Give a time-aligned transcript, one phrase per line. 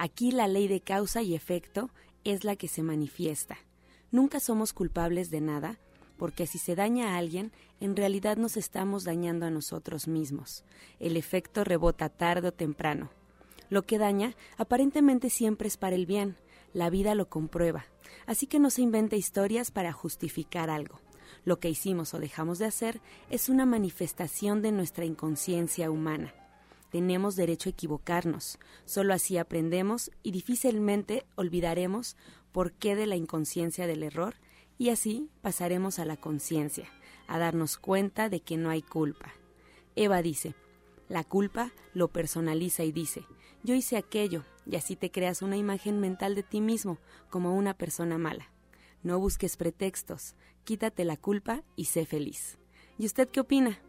[0.00, 1.90] Aquí la ley de causa y efecto
[2.22, 3.58] es la que se manifiesta.
[4.12, 5.80] Nunca somos culpables de nada,
[6.16, 10.62] porque si se daña a alguien, en realidad nos estamos dañando a nosotros mismos.
[11.00, 13.10] El efecto rebota tarde o temprano.
[13.70, 16.36] Lo que daña aparentemente siempre es para el bien.
[16.72, 17.84] La vida lo comprueba.
[18.24, 21.00] Así que no se inventa historias para justificar algo.
[21.44, 26.32] Lo que hicimos o dejamos de hacer es una manifestación de nuestra inconsciencia humana.
[26.90, 28.58] Tenemos derecho a equivocarnos.
[28.84, 32.16] Solo así aprendemos y difícilmente olvidaremos
[32.52, 34.36] por qué de la inconsciencia del error
[34.78, 36.88] y así pasaremos a la conciencia,
[37.26, 39.32] a darnos cuenta de que no hay culpa.
[39.96, 40.54] Eva dice,
[41.08, 43.24] la culpa lo personaliza y dice,
[43.64, 46.98] yo hice aquello, y así te creas una imagen mental de ti mismo
[47.30, 48.50] como una persona mala.
[49.02, 52.58] No busques pretextos, quítate la culpa y sé feliz.
[52.98, 53.80] ¿Y usted qué opina?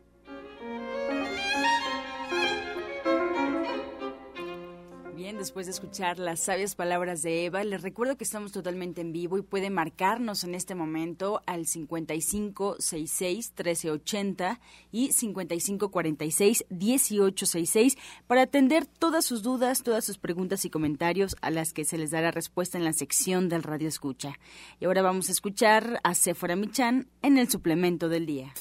[5.37, 9.37] Después de escuchar las sabias palabras de Eva, les recuerdo que estamos totalmente en vivo
[9.37, 14.59] y puede marcarnos en este momento al 5566 1380
[14.91, 21.73] y 5546 1866 para atender todas sus dudas, todas sus preguntas y comentarios a las
[21.73, 24.39] que se les dará respuesta en la sección del Radio Escucha.
[24.79, 28.53] Y ahora vamos a escuchar a Sephora Michan en el suplemento del día.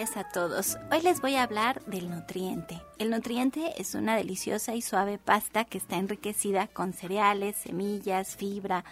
[0.00, 0.78] A todos.
[0.90, 2.80] Hoy les voy a hablar del nutriente.
[2.98, 8.82] El nutriente es una deliciosa y suave pasta que está enriquecida con cereales, semillas, fibra,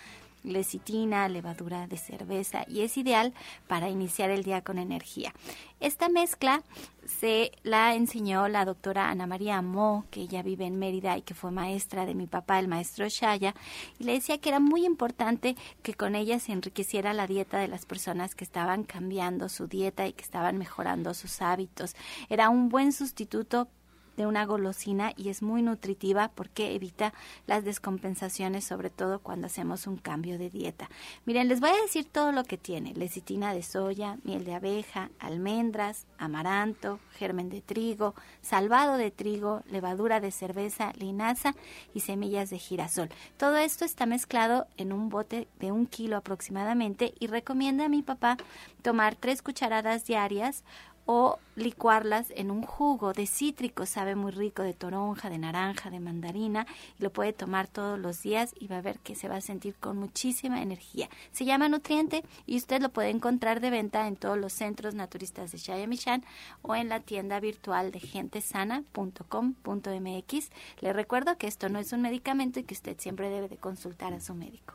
[0.43, 3.35] lecitina, levadura de cerveza y es ideal
[3.67, 5.33] para iniciar el día con energía.
[5.81, 6.63] Esta mezcla
[7.07, 11.35] se la enseñó la doctora Ana María Mo, que ella vive en Mérida y que
[11.35, 13.55] fue maestra de mi papá, el maestro Shaya,
[13.99, 17.69] y le decía que era muy importante que con ella se enriqueciera la dieta de
[17.69, 21.95] las personas que estaban cambiando su dieta y que estaban mejorando sus hábitos.
[22.29, 23.69] Era un buen sustituto
[24.19, 27.15] de una golosina y es muy nutritiva porque evita
[27.47, 30.91] las descompensaciones, sobre todo cuando hacemos un cambio de dieta.
[31.25, 32.95] Miren, les voy a decir todo lo que tiene.
[32.95, 40.19] Lecitina de soya, miel de abeja, almendras, amaranto, germen de trigo, salvado de trigo, levadura
[40.19, 41.55] de cerveza, linaza
[41.95, 43.11] y semillas de girasol.
[43.37, 48.03] Todo esto está mezclado en un bote de un kilo aproximadamente y recomienda a mi
[48.03, 48.37] papá
[48.83, 50.65] tomar tres cucharadas diarias
[51.11, 56.01] o licuarlas en un jugo de cítrico, sabe muy rico, de toronja, de naranja, de
[56.01, 56.67] mandarina,
[56.99, 59.41] y lo puede tomar todos los días y va a ver que se va a
[59.41, 61.09] sentir con muchísima energía.
[61.33, 65.51] Se llama Nutriente y usted lo puede encontrar de venta en todos los centros naturistas
[65.51, 66.27] de Shayamishan
[66.61, 70.51] o en la tienda virtual de gentesana.com.mx.
[70.81, 74.13] Le recuerdo que esto no es un medicamento y que usted siempre debe de consultar
[74.13, 74.75] a su médico.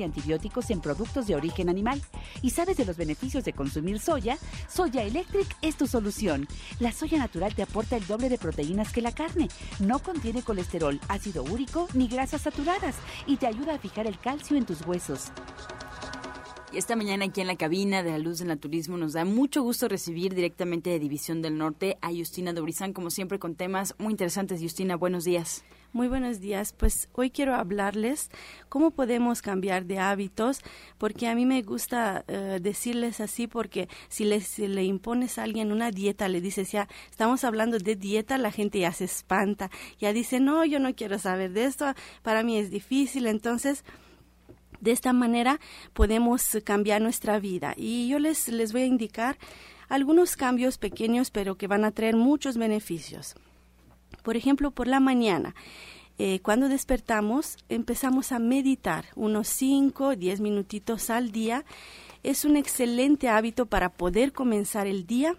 [0.00, 2.02] y antibióticos en productos de origen animal.
[2.42, 4.38] ¿Y sabes de los beneficios de consumir soya?
[4.68, 6.48] Soya Electric es tu solución.
[6.80, 9.48] La soya natural te aporta el doble de proteínas que la carne.
[9.78, 14.56] No contiene colesterol, ácido úrico ni grasas saturadas y te ayuda a fijar el calcio
[14.56, 15.30] en tus huesos.
[16.72, 19.62] Y esta mañana aquí en la cabina de la Luz del Naturismo nos da mucho
[19.62, 24.12] gusto recibir directamente de División del Norte a Justina Dobrizán, como siempre con temas muy
[24.12, 24.60] interesantes.
[24.62, 25.64] Justina, buenos días.
[25.92, 26.72] Muy buenos días.
[26.72, 28.30] Pues hoy quiero hablarles
[28.68, 30.60] cómo podemos cambiar de hábitos,
[30.98, 35.90] porque a mí me gusta eh, decirles así, porque si, le impones a alguien una
[35.90, 40.38] dieta, le dices ya, estamos hablando de dieta, la gente ya se espanta, ya dice,
[40.38, 43.26] no, yo no quiero saber de esto, para mí es difícil.
[43.26, 43.84] Entonces,
[44.80, 45.58] de esta manera
[45.92, 47.74] podemos cambiar nuestra vida.
[47.76, 49.38] Y yo les, les voy a indicar
[49.88, 53.34] algunos cambios pequeños, pero que van a traer muchos beneficios.
[54.22, 55.54] Por ejemplo, por la mañana,
[56.18, 61.64] eh, cuando despertamos, empezamos a meditar unos 5, 10 minutitos al día.
[62.22, 65.36] Es un excelente hábito para poder comenzar el día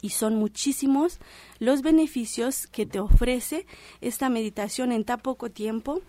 [0.00, 1.18] y son muchísimos
[1.58, 3.66] los beneficios que te ofrece
[4.00, 6.00] esta meditación en tan poco tiempo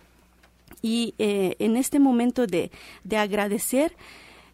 [0.82, 2.70] y eh, en este momento de,
[3.02, 3.96] de agradecer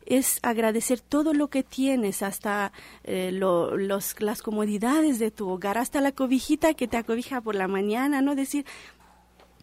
[0.06, 2.72] es agradecer todo lo que tienes, hasta
[3.04, 7.68] eh, los, las comodidades de tu hogar, hasta la cobijita que te acobija por la
[7.68, 8.34] mañana, ¿no?
[8.34, 8.64] Decir,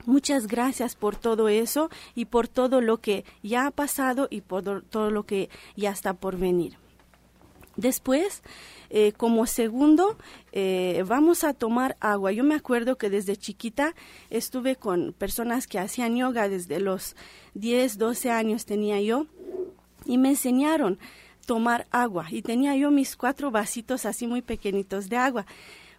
[0.06, 4.82] Muchas gracias por todo eso y por todo lo que ya ha pasado y por
[4.82, 6.78] todo lo que ya está por venir.
[7.78, 8.44] Después,
[8.90, 10.18] eh, como segundo,
[10.52, 12.34] eh, vamos a tomar agua.
[12.34, 13.96] Yo me acuerdo que desde chiquita
[14.30, 17.16] estuve con personas que hacían yoga desde los
[17.54, 19.26] 10, 12 años tenía yo
[20.06, 21.00] y me enseñaron
[21.46, 25.46] tomar agua y tenía yo mis cuatro vasitos así muy pequeñitos de agua.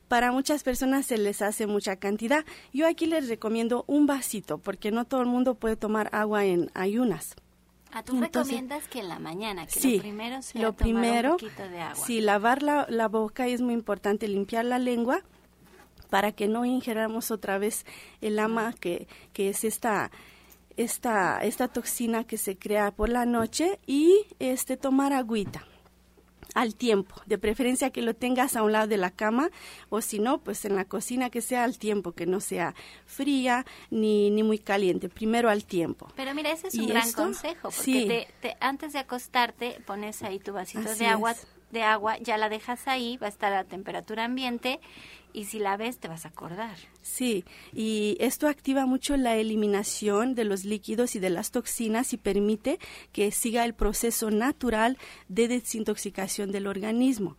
[0.09, 2.45] Para muchas personas se les hace mucha cantidad.
[2.73, 6.71] Yo aquí les recomiendo un vasito porque no todo el mundo puede tomar agua en
[6.75, 7.35] ayunas.
[7.91, 11.33] ¿A ah, tú recomiendas que en la mañana, que sí, lo primero sea lo primero,
[11.33, 12.05] un poquito de agua?
[12.05, 15.23] Sí, lavar la, la boca es muy importante, limpiar la lengua
[16.11, 17.87] para que no ingeramos otra vez
[18.21, 20.11] el ama que, que es esta
[20.77, 25.67] esta, esta toxina que se crea por la noche y este tomar agüita
[26.55, 29.51] al tiempo, de preferencia que lo tengas a un lado de la cama
[29.91, 32.75] o si no, pues en la cocina que sea al tiempo, que no sea
[33.07, 36.09] fría ni, ni muy caliente, primero al tiempo.
[36.15, 40.53] Pero mira, ese es un gran consejo, porque te, antes de acostarte pones ahí tu
[40.53, 41.35] vasito de agua,
[41.75, 44.81] de agua, ya la dejas ahí, va a estar a temperatura ambiente
[45.35, 46.77] y si la ves te vas a acordar.
[47.03, 47.45] Sí,
[47.75, 52.79] y esto activa mucho la eliminación de los líquidos y de las toxinas y permite
[53.13, 54.97] que siga el proceso natural
[55.29, 57.37] de desintoxicación del organismo.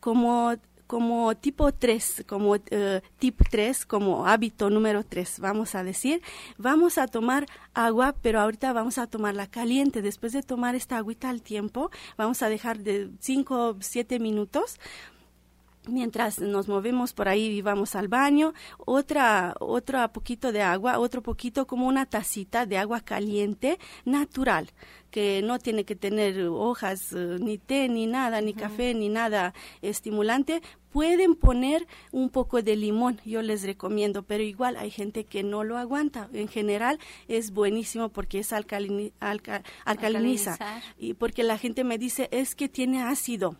[0.00, 0.54] Como
[0.88, 2.58] como tipo 3, como uh,
[3.18, 6.22] tip 3, como hábito número 3, vamos a decir,
[6.56, 10.02] vamos a tomar agua, pero ahorita vamos a tomarla caliente.
[10.02, 14.80] Después de tomar esta agüita al tiempo, vamos a dejar de 5 o 7 minutos.
[15.86, 21.22] Mientras nos movemos por ahí y vamos al baño, otra, otro poquito de agua, otro
[21.22, 24.70] poquito como una tacita de agua caliente natural,
[25.10, 29.54] que no tiene que tener hojas, eh, ni té, ni nada, ni café, ni nada
[29.82, 30.62] estimulante.
[30.90, 35.64] Pueden poner un poco de limón, yo les recomiendo, pero igual hay gente que no
[35.64, 36.28] lo aguanta.
[36.32, 39.12] En general es buenísimo porque es alcaliniza.
[40.98, 43.56] Y porque la gente me dice, es que tiene ácido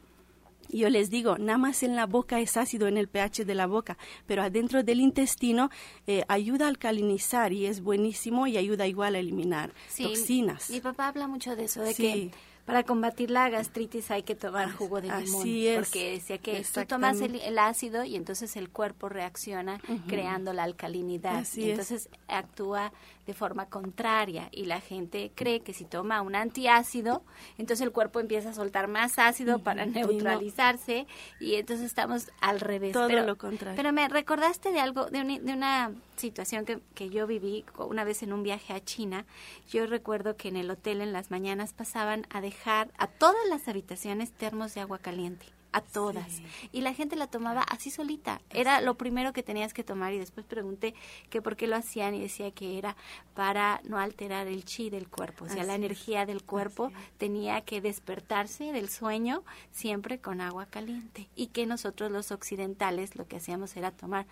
[0.69, 3.67] yo les digo, nada más en la boca es ácido en el pH de la
[3.67, 5.70] boca, pero adentro del intestino
[6.06, 10.70] eh, ayuda a alcalinizar y es buenísimo y ayuda igual a eliminar toxinas.
[10.70, 12.31] Mi papá habla mucho de eso, de que
[12.69, 15.41] para combatir la gastritis hay que tomar jugo de limón.
[15.41, 15.79] Así es.
[15.79, 21.47] Porque decía que tú tomas el, ácido y entonces el cuerpo reacciona creando la alcalinidad.
[21.56, 22.93] y entonces actúa
[23.29, 27.23] de forma contraria y la gente cree que si toma un antiácido,
[27.59, 31.07] entonces el cuerpo empieza a soltar más ácido para neutralizarse
[31.39, 32.95] y, entonces estamos al revés.
[32.95, 33.76] Todo lo contrario.
[33.76, 38.23] Pero me recordaste de algo, de, de una situación que, que yo viví una vez
[38.23, 39.26] en un viaje a China.
[39.69, 43.69] Yo recuerdo que en el hotel en las mañanas pasaban a dejar a todas las
[43.69, 46.41] habitaciones termos de agua caliente a todas.
[46.73, 48.41] Y la gente la tomaba así solita.
[48.51, 50.95] Era lo primero que tenías que tomar y después pregunté
[51.31, 52.97] que por qué lo hacían y decía que era
[53.35, 55.45] para no alterar el chi del cuerpo.
[55.45, 61.29] O sea, la energía del cuerpo tenía que despertarse del sueño siempre con agua caliente.
[61.35, 64.27] Y que nosotros los occidentales lo que hacíamos era tomar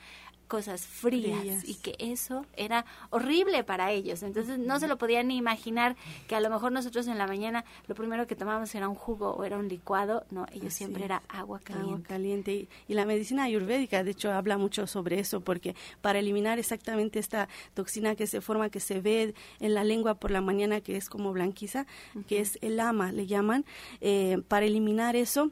[0.46, 4.22] cosas frías, y que eso era horrible para ellos.
[4.22, 5.96] Entonces no se lo podían ni imaginar
[6.28, 9.30] que a lo mejor nosotros en la mañana lo primero que tomábamos era un jugo
[9.30, 10.24] o era un licuado.
[10.30, 11.92] No, ellos siempre era agua caliente.
[11.92, 12.68] Agua caliente.
[12.88, 17.48] Y, la medicina ayurvédica, de hecho, habla mucho sobre eso porque para eliminar exactamente esta
[17.74, 21.10] toxina que se forma, que se ve en la lengua por la mañana, que es
[21.10, 21.86] como blanquiza,
[22.26, 23.66] que es el ama, le llaman,
[24.00, 25.50] eh, para eliminar eso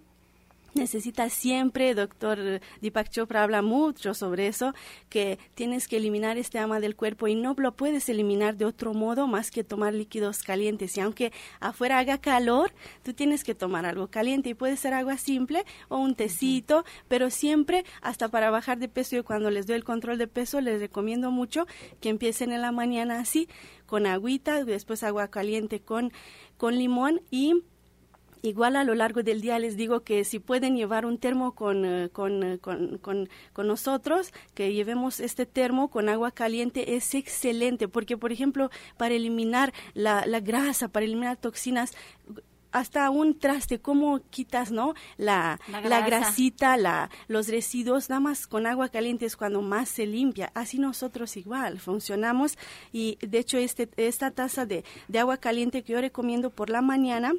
[0.74, 4.74] necesitas siempre, doctor Deepak Chopra habla mucho sobre eso,
[5.08, 8.94] que tienes que eliminar este ama del cuerpo y no lo puedes eliminar de otro
[8.94, 10.96] modo más que tomar líquidos calientes.
[10.96, 15.16] Y aunque afuera haga calor, tú tienes que tomar algo caliente y puede ser agua
[15.16, 19.76] simple o un tecito, pero siempre hasta para bajar de peso, yo cuando les doy
[19.76, 21.66] el control de peso les recomiendo mucho
[22.00, 23.48] que empiecen en la mañana así,
[23.86, 26.12] con agüita, después agua caliente con,
[26.56, 27.62] con limón y
[28.44, 31.86] Igual a lo largo del día les digo que si pueden llevar un termo con,
[31.86, 37.88] eh, eh, con, con, con, nosotros, que llevemos este termo con agua caliente, es excelente,
[37.88, 41.94] porque por ejemplo, para eliminar la, la grasa, para eliminar toxinas,
[42.70, 44.92] hasta un traste, cómo quitas, ¿no?
[45.16, 50.04] La, la, grasita, la, los residuos, nada más con agua caliente es cuando más se
[50.04, 50.50] limpia.
[50.52, 52.58] Así nosotros igual funcionamos
[52.92, 56.82] y de hecho este, esta taza de, de agua caliente que yo recomiendo por la
[56.82, 57.32] mañana,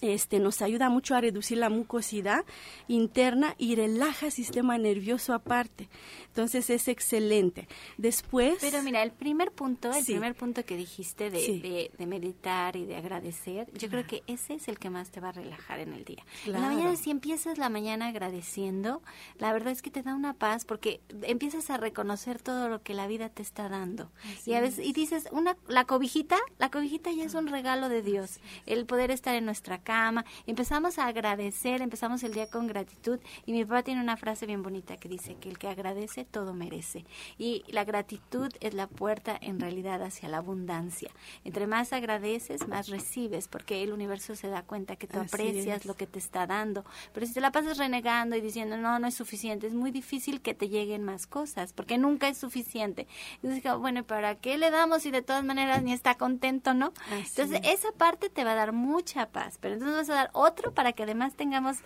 [0.00, 2.44] este, nos ayuda mucho a reducir la mucosidad
[2.88, 5.88] interna y relaja el sistema nervioso aparte.
[6.28, 7.68] Entonces es excelente.
[7.98, 8.58] Después...
[8.60, 12.96] Pero mira, el primer punto, el primer punto que dijiste de, de, meditar y de
[12.96, 16.04] agradecer, yo creo que ese es el que más te va a relajar en el
[16.04, 16.24] día.
[16.46, 19.02] En la mañana, si empiezas la mañana agradeciendo,
[19.38, 22.94] la verdad es que te da una paz porque empiezas a reconocer todo lo que
[22.94, 24.10] la vida te está dando.
[24.46, 28.02] y a veces, y dices, una, la cobijita, la cobijita ya es un regalo de
[28.02, 28.40] Dios.
[28.66, 33.18] El poder estar en nuestra casa cama, empezamos a agradecer, empezamos el día con gratitud
[33.44, 36.54] y mi papá tiene una frase bien bonita que dice que el que agradece todo
[36.54, 37.04] merece
[37.38, 41.10] y la gratitud es la puerta en realidad hacia la abundancia.
[41.42, 45.94] Entre más agradeces, más recibes porque el universo se da cuenta que tú aprecias lo
[45.94, 49.14] que te está dando, pero si te la pasas renegando y diciendo no, no es
[49.14, 53.08] suficiente, es muy difícil que te lleguen más cosas porque nunca es suficiente.
[53.42, 56.92] Entonces, bueno, ¿para qué le damos si de todas maneras ni está contento, no?
[57.10, 60.72] Entonces, esa parte te va a dar mucha paz, pero entonces vamos a dar otro
[60.72, 61.78] para que además tengamos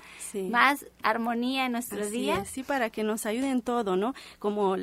[0.51, 2.45] más armonía en nuestro día.
[2.45, 4.15] sí, para que nos ayude en todo, ¿no?
[4.39, 4.77] Como,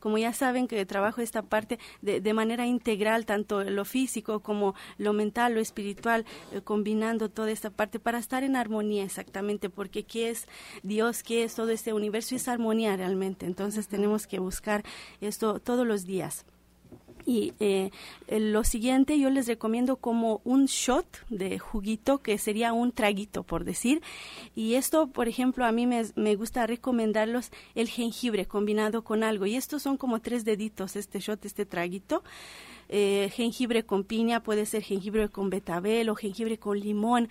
[0.00, 4.74] como ya saben que trabajo esta parte de, de, manera integral, tanto lo físico como
[4.96, 10.04] lo mental, lo espiritual, eh, combinando toda esta parte para estar en armonía exactamente, porque
[10.04, 10.46] ¿qué es
[10.82, 11.22] Dios?
[11.22, 12.34] ¿Qué es todo este universo?
[12.34, 13.46] Es armonía realmente.
[13.46, 14.84] Entonces tenemos que buscar
[15.20, 16.46] esto todos los días.
[17.28, 17.90] Y eh,
[18.30, 23.64] lo siguiente yo les recomiendo como un shot de juguito, que sería un traguito, por
[23.64, 24.00] decir.
[24.56, 29.44] Y esto, por ejemplo, a mí me, me gusta recomendarlos el jengibre combinado con algo.
[29.44, 32.22] Y estos son como tres deditos, este shot, este traguito.
[32.88, 37.28] Eh, jengibre con piña, puede ser jengibre con betabel o jengibre con limón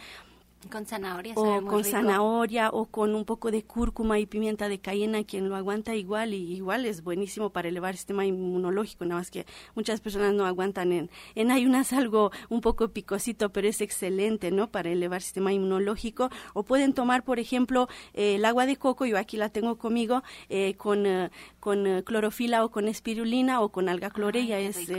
[0.69, 1.33] con zanahoria.
[1.35, 5.55] O con zanahoria o con un poco de cúrcuma y pimienta de cayena, quien lo
[5.55, 9.45] aguanta igual y igual es buenísimo para elevar el sistema inmunológico, nada más que
[9.75, 14.69] muchas personas no aguantan en, en ayunas algo un poco picosito, pero es excelente, ¿no?
[14.69, 16.29] Para elevar el sistema inmunológico.
[16.53, 20.23] O pueden tomar, por ejemplo, eh, el agua de coco, yo aquí la tengo conmigo,
[20.49, 24.89] eh, con, eh, con clorofila o con espirulina o con alga cloreya, es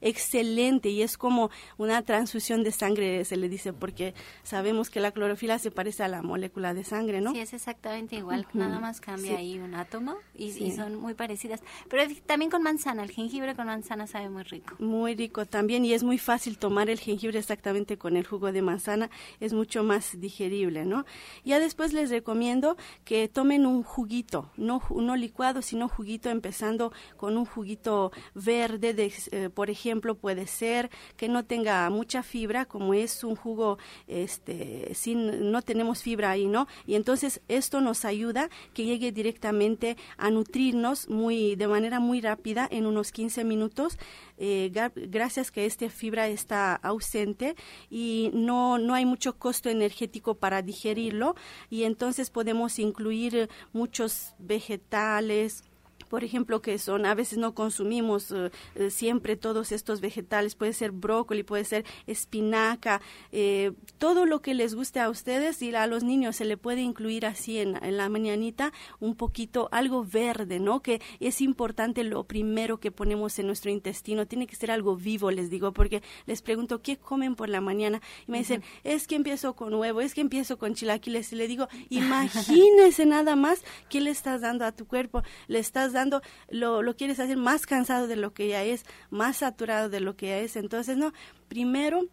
[0.00, 5.12] excelente y es como una transfusión de sangre, se le dice, porque sabemos que la
[5.12, 7.32] clorofila se parece a la molécula de sangre, ¿no?
[7.32, 11.60] Sí, es exactamente igual, nada más cambia ahí un átomo y, son muy parecidas.
[11.88, 14.76] Pero también con manzana, el jengibre con manzana sabe muy rico.
[14.78, 18.62] Muy rico también y es muy fácil tomar el jengibre exactamente con el jugo de
[18.62, 19.10] manzana,
[19.40, 21.04] es mucho más digerible, ¿no?
[21.44, 27.36] Ya después les recomiendo que tomen un juguito, no, no licuado, sino juguito, empezando con
[27.36, 32.94] un juguito verde de eh, por ejemplo, puede ser que no tenga mucha fibra, como
[32.94, 36.68] es un jugo, este, sin, no tenemos fibra ahí, ¿no?
[36.86, 42.68] Y entonces esto nos ayuda que llegue directamente a nutrirnos muy, de manera muy rápida
[42.70, 43.98] en unos 15 minutos,
[44.36, 47.56] eh, gracias que esta fibra está ausente
[47.90, 51.34] y no, no hay mucho costo energético para digerirlo
[51.68, 55.64] y entonces podemos incluir muchos vegetales,
[56.08, 60.72] por ejemplo, que son, a veces no consumimos eh, eh, siempre todos estos vegetales, puede
[60.72, 63.00] ser brócoli, puede ser espinaca,
[63.32, 66.80] eh, todo lo que les guste a ustedes y a los niños se le puede
[66.80, 70.80] incluir así en, la mañanita un poquito algo verde, ¿no?
[70.80, 75.30] Que es importante lo primero que ponemos en nuestro intestino, tiene que ser algo vivo,
[75.30, 78.00] les digo, porque les pregunto, ¿qué comen por la mañana?
[78.26, 81.48] Y me dicen, es que empiezo con huevo, es que empiezo con chilaquiles, y le
[81.48, 85.92] digo, imagínese nada más qué le estás dando a tu cuerpo, le estás
[86.48, 90.16] lo, lo quieres hacer más cansado de lo que ya es, más saturado de lo
[90.16, 90.56] que ya es.
[90.56, 91.12] Entonces, no,
[91.48, 92.06] primero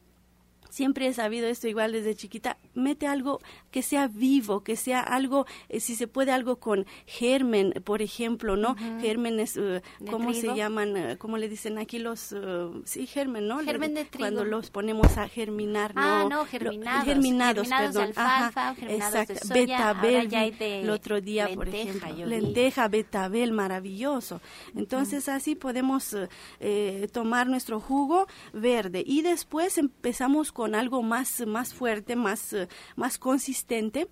[0.70, 3.40] siempre he sabido esto igual desde chiquita, mete algo
[3.72, 8.56] que sea vivo, que sea algo, eh, si se puede, algo con germen, por ejemplo,
[8.56, 8.76] ¿no?
[9.02, 10.96] Gérmenes, uh, ¿cómo se llaman?
[10.96, 12.32] Uh, ¿Cómo le dicen aquí los?
[12.32, 13.60] Uh, sí, germen, ¿no?
[13.60, 14.24] Germen de trigo.
[14.24, 16.02] Cuando los ponemos a germinar, ¿no?
[16.02, 17.06] Ah, no, germinados.
[17.06, 17.94] germinados, germinados perdón.
[17.94, 19.34] de alfalfa, Ajá, germinados exacto.
[19.34, 22.18] de soya, betabel, ahora ya hay vi de el otro día, por lenteja, ejemplo.
[22.18, 22.32] yo vi.
[22.32, 24.42] Lenteja, betabel, maravilloso.
[24.76, 26.28] Entonces, así podemos eh,
[26.60, 32.65] eh, tomar nuestro jugo verde y después empezamos con algo más, más fuerte, más, eh,
[32.96, 34.08] más consistente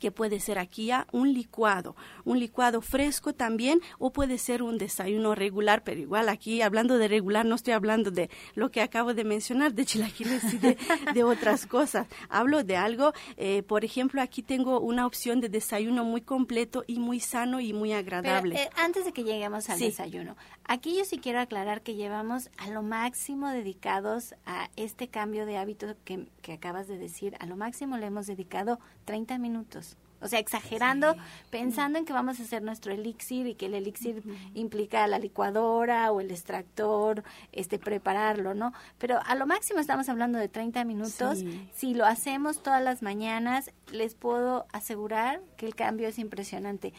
[0.00, 4.76] que puede ser aquí ya un licuado, un licuado fresco también o puede ser un
[4.76, 9.14] desayuno regular, pero igual aquí hablando de regular no estoy hablando de lo que acabo
[9.14, 10.76] de mencionar, de chilaquiles y de,
[11.14, 16.04] de otras cosas, hablo de algo, eh, por ejemplo aquí tengo una opción de desayuno
[16.04, 18.56] muy completo y muy sano y muy Pero, agradable.
[18.62, 19.84] eh, antes de que lleguemos al Sí.
[19.86, 25.46] desayuno, aquí yo sí quiero aclarar que llevamos a lo máximo dedicados a este cambio
[25.46, 29.96] de hábito que, que acabas de decir, a lo máximo le hemos dedicado 30 minutos.
[30.24, 31.16] O sea, exagerando,
[31.50, 34.22] pensando en que vamos a hacer nuestro elixir y que el elixir
[34.54, 38.72] implica la licuadora o el extractor, este prepararlo, ¿no?
[38.96, 41.40] Pero a lo máximo estamos hablando de 30 minutos.
[41.40, 41.68] Sí.
[41.74, 46.94] Si lo hacemos todas las mañanas, les puedo asegurar que el cambio es impresionante.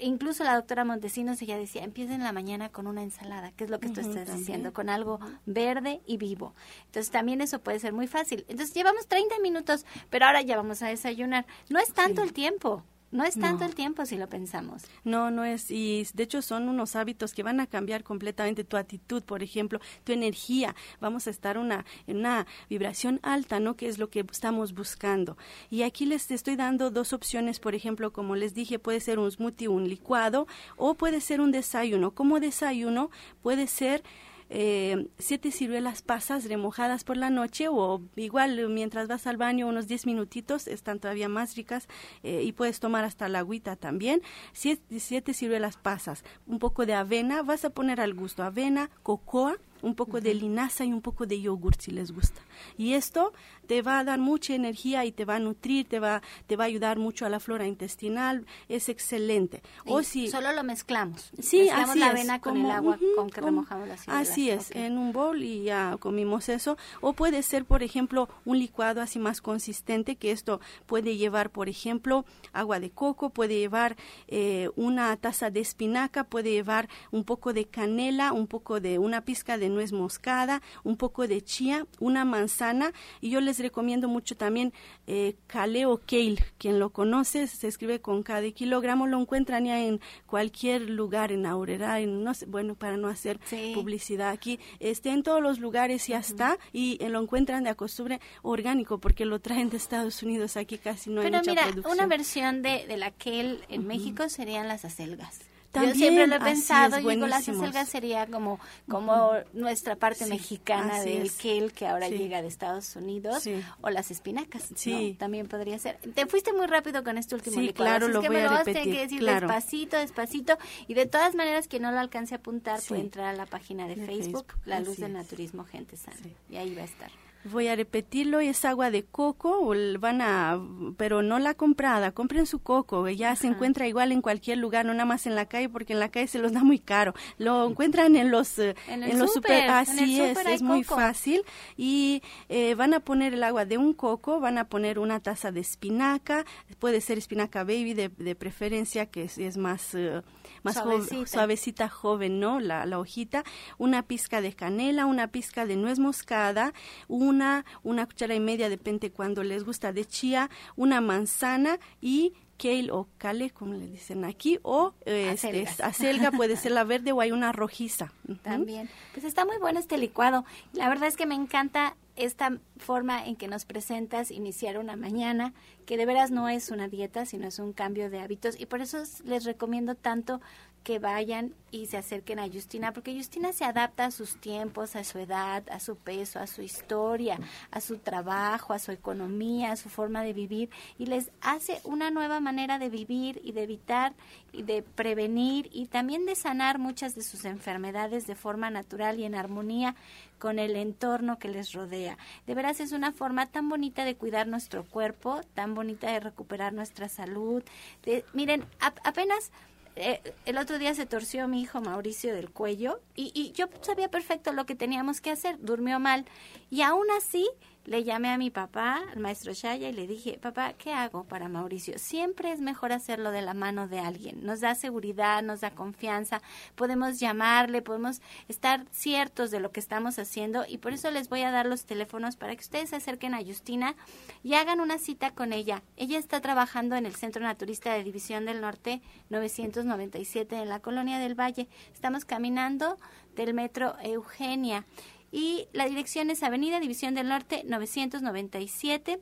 [0.00, 3.70] Incluso la doctora Montesinos ella decía, empiecen en la mañana con una ensalada, que es
[3.70, 4.38] lo que tú Ujú, estás también.
[4.38, 6.54] diciendo, con algo verde y vivo.
[6.86, 8.44] Entonces también eso puede ser muy fácil.
[8.48, 11.46] Entonces llevamos 30 minutos, pero ahora ya vamos a desayunar.
[11.68, 13.66] No es tanto el tiempo, no es tanto No.
[13.66, 14.84] el tiempo si lo pensamos.
[15.04, 18.76] No, no es, y de hecho son unos hábitos que van a cambiar completamente tu
[18.76, 20.74] actitud, por ejemplo, tu energía.
[21.00, 23.76] Vamos a estar una, en una vibración alta, ¿no?
[23.76, 25.36] Que es lo que estamos buscando.
[25.70, 29.30] Y aquí les estoy dando dos opciones, por ejemplo, como les dije, puede ser un
[29.30, 30.46] smoothie, un licuado,
[30.76, 32.12] o puede ser un desayuno.
[32.12, 33.10] Como desayuno
[33.42, 34.02] puede ser
[34.50, 39.86] eh, siete ciruelas pasas remojadas por la noche o igual mientras vas al baño unos
[39.88, 41.88] 10 minutitos están todavía más ricas
[42.22, 44.22] eh, y puedes tomar hasta la agüita también.
[44.52, 49.56] Siete, siete ciruelas pasas un poco de avena vas a poner al gusto avena cocoa
[49.82, 52.40] un poco de linaza y un poco de yogur si les gusta.
[52.76, 53.32] Y esto
[53.66, 56.64] te va a dar mucha energía y te va a nutrir, te va, te va
[56.64, 59.62] a ayudar mucho a la flora intestinal, es excelente.
[59.84, 61.30] O Y si solo lo mezclamos.
[61.40, 64.28] Sí, mezclamos así la es, avena con como, el agua con que remojamos las ciruelas.
[64.28, 66.76] Así es, en un bol y ya comimos eso.
[67.00, 71.68] O puede ser, por ejemplo, un licuado así más consistente, que esto puede llevar, por
[71.68, 73.96] ejemplo, agua de coco, puede llevar
[74.28, 79.24] eh, una taza de espinaca, puede llevar un poco de canela, un poco de una
[79.24, 82.92] pizca de nuez moscada, un poco de chía, una manzana.
[83.20, 84.72] Y yo les recomiendo mucho también
[85.06, 86.36] eh, kale o kale.
[86.58, 91.46] Quien lo conoce, se escribe con cada kilogramo, lo encuentran ya en cualquier lugar, en
[91.46, 93.72] Aurera, en no sé, bueno, para no hacer Sí.
[93.74, 98.20] publicidad aquí, esté en todos los lugares ya está y eh, lo encuentran de costumbre
[98.42, 101.92] orgánico porque lo traen de Estados Unidos, aquí casi no hay mucha mira, producción.
[101.94, 105.40] una versión de, de la kale en México serían las acelgas.
[105.72, 107.60] También, Yo siempre lo he pensado es, buenísimos.
[107.62, 111.36] acelgas sería como, como nuestra parte Sí, mexicana del es.
[111.36, 112.16] kale que ahora Sí.
[112.16, 113.62] llega de Estados Unidos Sí.
[113.82, 114.70] o las espinacas.
[114.70, 114.76] ¿no?
[114.78, 115.14] Sí.
[115.18, 115.98] También podría ser.
[116.14, 118.42] Te fuiste muy rápido con este último Sí, claro, así es lo que voy me
[118.44, 119.46] a repetir, que decir claro.
[119.46, 120.56] despacito, despacito.
[120.86, 123.86] Y de todas maneras, quien no lo alcance a apuntar puede entrar a la página
[123.86, 125.16] de, De Facebook, Facebook, La Luz del es.
[125.22, 126.16] Naturismo Gente Sana.
[126.50, 127.10] Y ahí va a estar.
[127.44, 130.60] Voy a repetirlo, es agua de coco, van a,
[130.96, 134.92] pero no la comprada, compren su coco, ya se encuentra igual en cualquier lugar, no
[134.92, 137.14] nada más en la calle, porque en la calle se los da muy caro.
[137.38, 141.00] Lo encuentran en los, eh, En los el así es, es muy coco.
[141.00, 141.42] fácil.
[141.76, 145.52] Y eh, van a poner el agua de un coco, van a poner una taza
[145.52, 146.44] de espinaca,
[146.78, 150.22] puede ser espinaca baby de, de preferencia, que es, es más, eh,
[150.62, 151.26] más Suavecita.
[151.26, 152.60] suavecita joven, ¿no?
[152.60, 153.44] La, la hojita,
[153.78, 156.72] una pizca de canela, una pizca de nuez moscada,
[157.08, 162.90] una, una cuchara y media, depende cuando les gusta, de chía, una manzana y kale
[162.90, 167.20] o kale, como le dicen aquí, o eh, este, acelga, puede ser la verde o
[167.20, 168.12] hay una rojiza.
[168.42, 168.90] También.
[169.14, 170.44] Pues está muy bueno este licuado.
[170.72, 175.54] La verdad es que me encanta esta forma en que nos presentas iniciar una mañana,
[175.86, 178.58] que de veras no es una dieta, sino es un cambio de hábitos.
[178.58, 180.40] Y por eso es- les recomiendo tanto
[180.84, 185.04] que vayan y se acerquen a Justina, porque Justina se adapta a sus tiempos, a
[185.04, 187.38] su edad, a su peso, a su historia,
[187.70, 192.10] a su trabajo, a su economía, a su forma de vivir, y les hace una
[192.10, 194.14] nueva manera de vivir y de evitar
[194.50, 199.24] y de prevenir y también de sanar muchas de sus enfermedades de forma natural y
[199.24, 199.94] en armonía
[200.38, 202.16] con el entorno que les rodea.
[202.46, 206.72] De veras es una forma tan bonita de cuidar nuestro cuerpo, tan bonita de recuperar
[206.72, 207.62] nuestra salud.
[208.04, 209.50] De- miren, ap- apenas
[209.98, 214.08] eh, el otro día se torció mi hijo Mauricio del cuello y, y yo sabía
[214.10, 216.24] perfecto lo que teníamos que hacer, durmió mal.
[216.70, 217.48] Y aún así
[217.88, 221.48] le llamé a mi papá, al maestro Shaya, y le dije, papá, ¿qué hago para
[221.48, 221.98] Mauricio?
[221.98, 224.44] Siempre es mejor hacerlo de la mano de alguien.
[224.44, 226.42] Nos da seguridad, nos da confianza,
[226.74, 231.42] podemos llamarle, podemos estar ciertos de lo que estamos haciendo y por eso les voy
[231.42, 233.94] a dar los teléfonos para que ustedes se acerquen a Justina
[234.42, 235.82] y hagan una cita con ella.
[235.96, 241.18] Ella está trabajando en el Centro Naturista de División del Norte 997 en la Colonia
[241.18, 241.68] del Valle.
[241.94, 242.98] Estamos caminando
[243.34, 244.84] del metro Eugenia
[245.30, 249.20] y la dirección es Avenida División del Norte 997.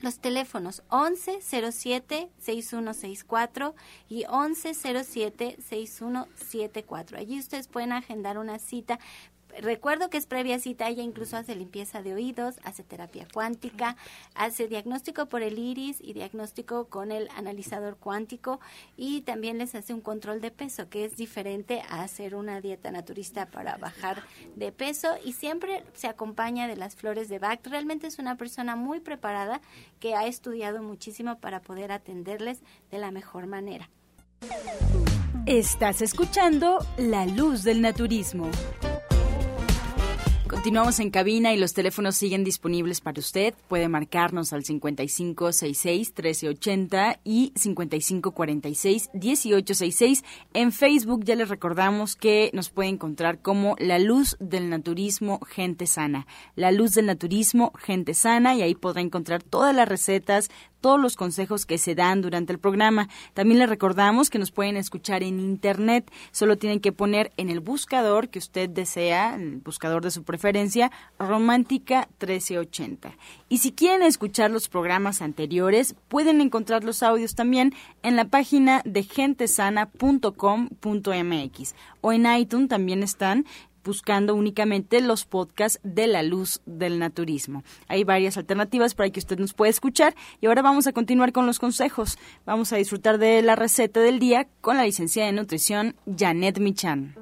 [0.00, 3.74] Los teléfonos 1107-6164
[4.08, 7.16] y 1107-6174.
[7.16, 8.98] Allí ustedes pueden agendar una cita
[9.60, 13.96] recuerdo que es previa cita, ella incluso hace limpieza de oídos, hace terapia cuántica,
[14.34, 18.60] hace diagnóstico por el iris y diagnóstico con el analizador cuántico
[18.96, 22.90] y también les hace un control de peso, que es diferente a hacer una dieta
[22.90, 24.22] naturista para bajar
[24.56, 27.60] de peso y siempre se acompaña de las flores de Bach.
[27.64, 29.60] Realmente es una persona muy preparada
[30.00, 33.90] que ha estudiado muchísimo para poder atenderles de la mejor manera.
[35.46, 38.50] Estás escuchando La Luz del Naturismo.
[40.54, 43.54] Continuamos en cabina y los teléfonos siguen disponibles para usted.
[43.66, 50.22] Puede marcarnos al 5566-1380 y 5546-1866.
[50.54, 55.88] En Facebook ya les recordamos que nos puede encontrar como La Luz del Naturismo Gente
[55.88, 56.28] Sana.
[56.54, 60.52] La Luz del Naturismo Gente Sana y ahí podrá encontrar todas las recetas,
[60.84, 63.08] todos los consejos que se dan durante el programa.
[63.32, 66.12] También les recordamos que nos pueden escuchar en internet.
[66.30, 70.92] Solo tienen que poner en el buscador que usted desea, el buscador de su preferencia,
[71.18, 73.16] Romántica 1380.
[73.48, 78.82] Y si quieren escuchar los programas anteriores, pueden encontrar los audios también en la página
[78.84, 83.46] de gentesana.com.mx o en iTunes también están
[83.84, 87.62] buscando únicamente los podcasts de la luz del naturismo.
[87.88, 91.46] Hay varias alternativas para que usted nos pueda escuchar y ahora vamos a continuar con
[91.46, 92.18] los consejos.
[92.44, 97.14] Vamos a disfrutar de la receta del día con la licenciada de nutrición Janet Michan.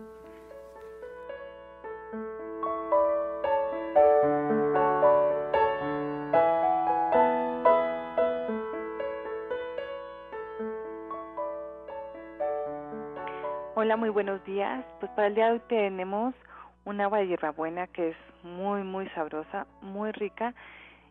[13.74, 14.84] Hola, muy buenos días.
[15.00, 16.34] Pues para el día de hoy tenemos
[16.84, 20.54] un agua de hierbabuena que es muy, muy sabrosa, muy rica.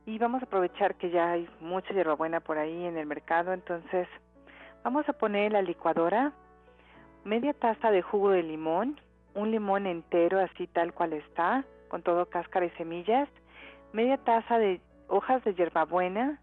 [0.05, 3.53] Y vamos a aprovechar que ya hay mucha hierbabuena por ahí en el mercado.
[3.53, 4.07] Entonces,
[4.84, 6.34] vamos a poner en la licuadora
[7.23, 8.99] media taza de jugo de limón,
[9.36, 13.29] un limón entero así tal cual está, con todo cáscara y semillas,
[13.93, 16.39] media taza de hojas de hierbabuena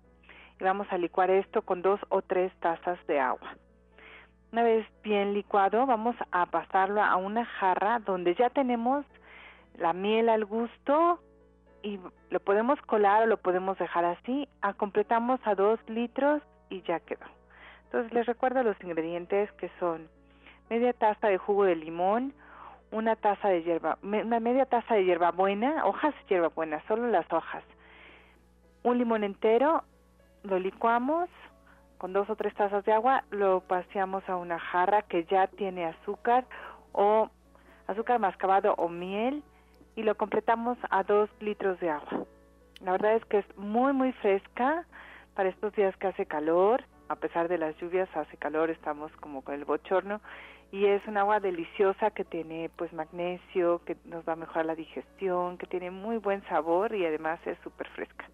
[0.60, 3.56] y vamos a licuar esto con dos o tres tazas de agua.
[4.52, 9.04] Una vez bien licuado, vamos a pasarlo a una jarra donde ya tenemos
[9.78, 11.20] la miel al gusto
[11.82, 11.98] y
[12.30, 14.48] lo podemos colar o lo podemos dejar así.
[14.60, 17.26] A, completamos a dos litros y ya quedó.
[17.84, 20.08] Entonces les recuerdo los ingredientes que son
[20.68, 22.34] media taza de jugo de limón,
[22.90, 27.62] una taza de hierba, una media taza de hierbabuena, hojas de hierbabuena, solo las hojas,
[28.82, 29.84] un limón entero,
[30.42, 31.28] lo licuamos
[31.98, 35.86] con dos o tres tazas de agua, lo paseamos a una jarra que ya tiene
[35.86, 36.44] azúcar
[36.92, 37.30] o
[37.86, 39.42] azúcar mascabado o miel
[39.98, 42.24] y lo completamos a dos litros de agua.
[42.80, 44.86] La verdad es que es muy muy fresca
[45.34, 49.42] para estos días que hace calor, a pesar de las lluvias hace calor, estamos como
[49.42, 50.20] con el bochorno
[50.70, 54.76] y es un agua deliciosa que tiene pues magnesio, que nos va a mejorar la
[54.76, 58.24] digestión, que tiene muy buen sabor y además es súper fresca.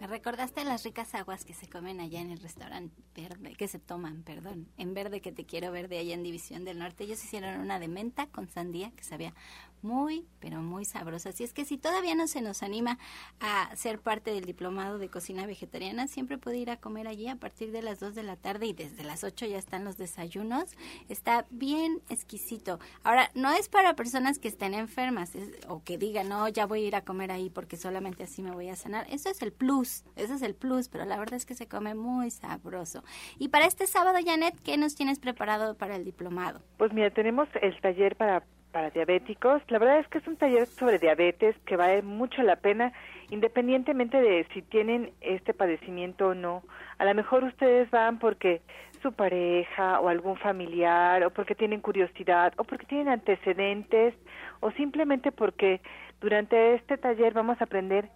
[0.00, 3.80] Me recordaste las ricas aguas que se comen allá en el restaurante verde, que se
[3.80, 7.02] toman, perdón, en verde que te quiero ver de allá en División del Norte.
[7.02, 9.34] Ellos hicieron una de menta con sandía que sabía
[9.82, 11.30] muy, pero muy sabrosa.
[11.30, 12.98] Así es que si todavía no se nos anima
[13.40, 17.36] a ser parte del diplomado de cocina vegetariana, siempre puede ir a comer allí a
[17.36, 20.76] partir de las 2 de la tarde y desde las 8 ya están los desayunos.
[21.08, 22.78] Está bien exquisito.
[23.02, 25.32] Ahora, no es para personas que estén enfermas
[25.68, 28.50] o que digan, no, ya voy a ir a comer ahí porque solamente así me
[28.50, 29.06] voy a sanar.
[29.10, 31.94] Eso es el plus, eso es el plus, pero la verdad es que se come
[31.94, 33.02] muy sabroso.
[33.38, 36.62] Y para este sábado, Janet, ¿qué nos tienes preparado para el diplomado?
[36.76, 39.62] Pues mira, tenemos el taller para para diabéticos.
[39.68, 42.92] La verdad es que es un taller sobre diabetes que vale mucho la pena,
[43.30, 46.62] independientemente de si tienen este padecimiento o no.
[46.98, 48.60] A lo mejor ustedes van porque
[49.02, 54.14] su pareja o algún familiar o porque tienen curiosidad o porque tienen antecedentes
[54.60, 55.80] o simplemente porque
[56.20, 58.08] durante este taller vamos a aprender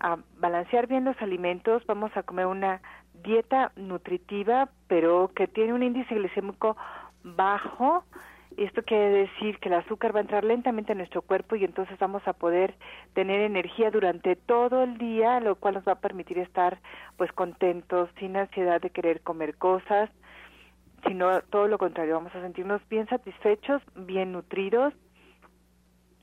[0.00, 2.82] a balancear bien los alimentos, vamos a comer una
[3.22, 6.76] dieta nutritiva pero que tiene un índice glicémico
[7.22, 8.04] bajo
[8.56, 11.98] Esto quiere decir que el azúcar va a entrar lentamente en nuestro cuerpo y entonces
[11.98, 12.74] vamos a poder
[13.12, 16.78] tener energía durante todo el día, lo cual nos va a permitir estar
[17.18, 20.08] pues contentos, sin ansiedad de querer comer cosas,
[21.06, 24.94] sino todo lo contrario, vamos a sentirnos bien satisfechos, bien nutridos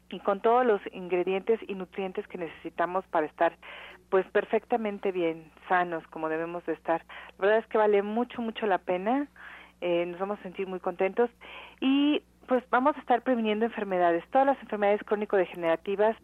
[0.10, 3.56] y con todos los ingredientes y nutrientes que necesitamos para estar
[4.10, 7.06] pues perfectamente bien, sanos como debemos de estar.
[7.38, 9.28] La verdad es que vale mucho, mucho la pena
[9.84, 11.30] eh, nos vamos a sentir muy contentos
[11.82, 14.24] y pues vamos a estar previniendo enfermedades.
[14.32, 16.15] Todas las enfermedades crónico-degenerativas,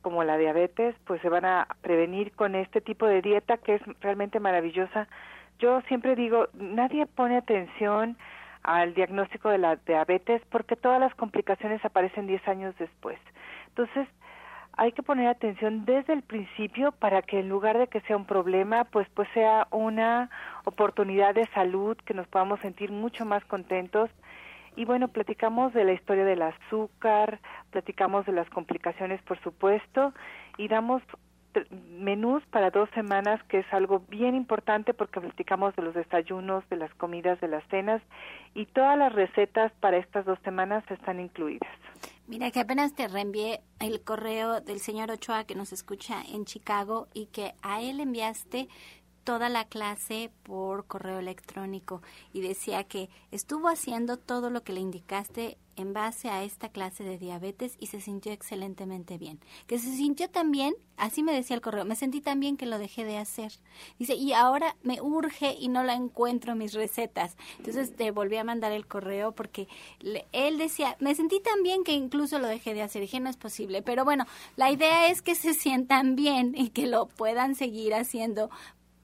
[0.00, 3.82] como la diabetes, pues se van a prevenir con este tipo de dieta que es
[4.00, 5.08] realmente maravillosa.
[5.58, 8.16] Yo siempre digo, nadie pone atención
[8.62, 13.18] al diagnóstico de la diabetes porque todas las complicaciones aparecen 10 años después.
[13.68, 14.08] Entonces,
[14.76, 18.24] hay que poner atención desde el principio para que en lugar de que sea un
[18.24, 20.30] problema, pues pues sea una
[20.64, 24.10] oportunidad de salud, que nos podamos sentir mucho más contentos.
[24.74, 30.14] Y bueno, platicamos de la historia del azúcar, platicamos de las complicaciones, por supuesto,
[30.56, 31.02] y damos
[31.90, 36.76] menús para dos semanas, que es algo bien importante porque platicamos de los desayunos, de
[36.76, 38.00] las comidas, de las cenas,
[38.54, 41.68] y todas las recetas para estas dos semanas están incluidas.
[42.32, 47.06] Mira, que apenas te reenvié el correo del señor Ochoa que nos escucha en Chicago
[47.12, 48.70] y que a él enviaste
[49.24, 54.80] toda la clase por correo electrónico y decía que estuvo haciendo todo lo que le
[54.80, 59.40] indicaste en base a esta clase de diabetes y se sintió excelentemente bien.
[59.66, 62.66] Que se sintió tan bien, así me decía el correo, me sentí tan bien que
[62.66, 63.52] lo dejé de hacer.
[63.98, 67.36] Dice, y ahora me urge y no la encuentro mis recetas.
[67.58, 69.68] Entonces te volví a mandar el correo porque
[70.32, 73.00] él decía, me sentí tan bien que incluso lo dejé de hacer.
[73.02, 73.82] Dije, no es posible.
[73.82, 78.50] Pero bueno, la idea es que se sientan bien y que lo puedan seguir haciendo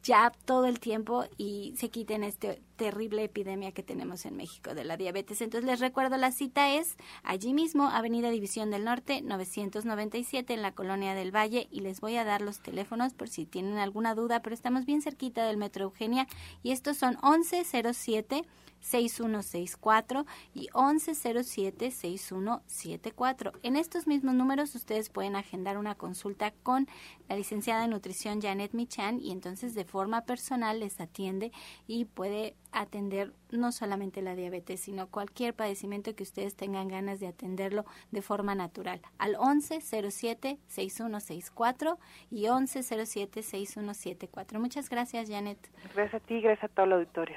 [0.09, 4.83] ya todo el tiempo y se quiten esta terrible epidemia que tenemos en México de
[4.83, 5.43] la diabetes.
[5.43, 10.73] Entonces les recuerdo, la cita es allí mismo, Avenida División del Norte, 997 en la
[10.73, 14.41] Colonia del Valle y les voy a dar los teléfonos por si tienen alguna duda,
[14.41, 16.27] pero estamos bien cerquita del Metro Eugenia
[16.63, 18.47] y estos son 1107
[18.81, 23.53] 6164 y 1107-6174.
[23.63, 26.89] En estos mismos números ustedes pueden agendar una consulta con
[27.29, 31.53] la licenciada en nutrición Janet Michan y entonces de forma personal les atiende
[31.87, 37.27] y puede atender no solamente la diabetes, sino cualquier padecimiento que ustedes tengan ganas de
[37.29, 39.03] atenderlo de forma natural.
[39.19, 41.99] Al 1107-6164
[42.31, 44.59] y 1107-6174.
[44.59, 45.59] Muchas gracias, Janet.
[45.95, 47.37] Gracias a ti, gracias a todo el auditorio.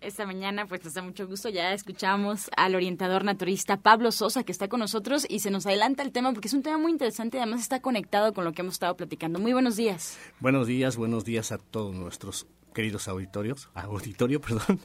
[0.00, 1.48] esta mañana, pues nos da mucho gusto.
[1.48, 6.02] Ya escuchamos al orientador naturista Pablo Sosa, que está con nosotros y se nos adelanta
[6.02, 8.62] el tema porque es un tema muy interesante y además está conectado con lo que
[8.62, 9.38] hemos estado platicando.
[9.38, 10.18] Muy buenos días.
[10.40, 14.80] Buenos días, buenos días a todos nuestros queridos auditorios, auditorio, perdón.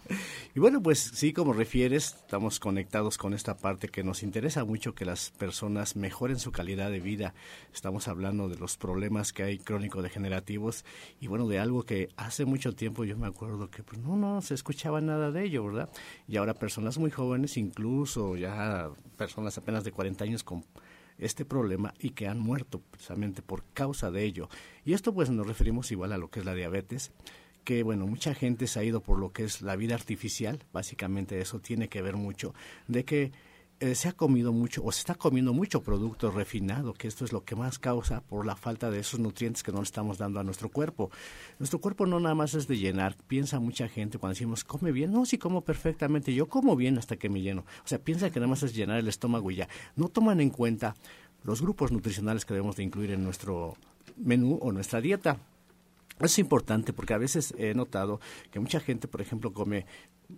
[0.54, 4.96] Y bueno, pues sí, como refieres, estamos conectados con esta parte que nos interesa mucho
[4.96, 7.34] que las personas mejoren su calidad de vida.
[7.74, 10.86] Estamos hablando de los problemas que hay crónico-degenerativos
[11.20, 14.42] y bueno, de algo que hace mucho tiempo yo me acuerdo que pues, no, no
[14.42, 15.90] se escuchaba nada de ello, ¿verdad?
[16.28, 20.64] Y ahora personas muy jóvenes, incluso ya personas apenas de 40 años con
[21.18, 24.50] este problema y que han muerto precisamente por causa de ello.
[24.84, 27.12] Y esto pues nos referimos igual a lo que es la diabetes
[27.66, 31.42] que, bueno, mucha gente se ha ido por lo que es la vida artificial, básicamente
[31.42, 32.54] eso tiene que ver mucho,
[32.88, 33.32] de que
[33.82, 37.34] eh, se ha comido mucho o se está comiendo mucho producto refinado, que esto es
[37.34, 40.40] lo que más causa por la falta de esos nutrientes que no le estamos dando
[40.40, 41.12] a nuestro cuerpo.
[41.60, 45.12] Nuestro cuerpo no nada más es de llenar, piensa mucha gente cuando decimos come bien,
[45.12, 47.66] no, sí como perfectamente, yo como bien hasta que me lleno.
[47.84, 49.68] O sea, piensa que nada más es llenar el estómago y ya.
[49.98, 50.96] No toman en cuenta
[51.44, 53.76] los grupos nutricionales que debemos de incluir en nuestro
[54.16, 55.38] menú o nuestra dieta.
[56.20, 58.20] Es importante porque a veces he notado
[58.52, 59.86] que mucha gente, por ejemplo, come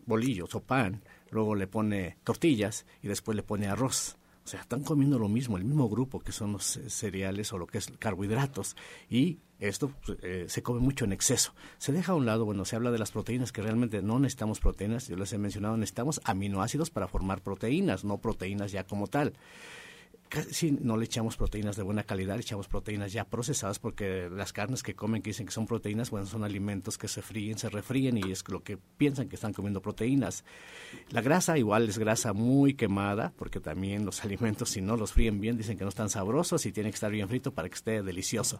[0.05, 4.17] bolillos o pan, luego le pone tortillas y después le pone arroz.
[4.43, 7.57] O sea, están comiendo lo mismo, el mismo grupo que son los eh, cereales o
[7.57, 8.77] lo que es carbohidratos.
[9.09, 11.53] Y esto pues, eh, se come mucho en exceso.
[11.79, 14.61] Se deja a un lado, bueno, se habla de las proteínas, que realmente no necesitamos
[14.61, 15.09] proteínas.
[15.09, 19.33] Yo les he mencionado, necesitamos aminoácidos para formar proteínas, no proteínas ya como tal.
[20.29, 24.53] Casi no le echamos proteínas de buena calidad, le echamos proteínas ya procesadas porque las
[24.53, 27.69] carnes que comen que dicen que son proteínas, bueno, son alimentos que se fríen, se
[27.69, 30.43] refríen y es lo que piensan que están comiendo proteínas.
[31.09, 35.39] La grasa igual es grasa muy quemada porque también los alimentos si no los fríen
[35.39, 38.03] bien dicen que no están sabrosos y tiene que estar bien frito para que esté
[38.03, 38.59] delicioso.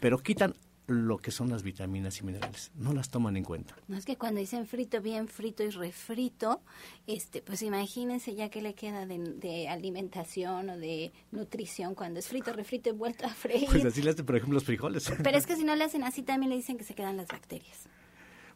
[0.00, 0.54] Pero quitan
[0.86, 2.70] lo que son las vitaminas y minerales.
[2.76, 3.76] No las toman en cuenta.
[3.88, 6.60] No es que cuando dicen frito, bien frito y refrito,
[7.06, 12.52] este, pues imagínense ya que le queda de, alimentación o de nutrición cuando es frito,
[12.52, 13.68] refrito y vuelto a freír.
[13.68, 15.10] Pues así le hacen, por ejemplo, los frijoles.
[15.22, 17.28] Pero es que si no le hacen así, también le dicen que se quedan las
[17.28, 17.88] bacterias.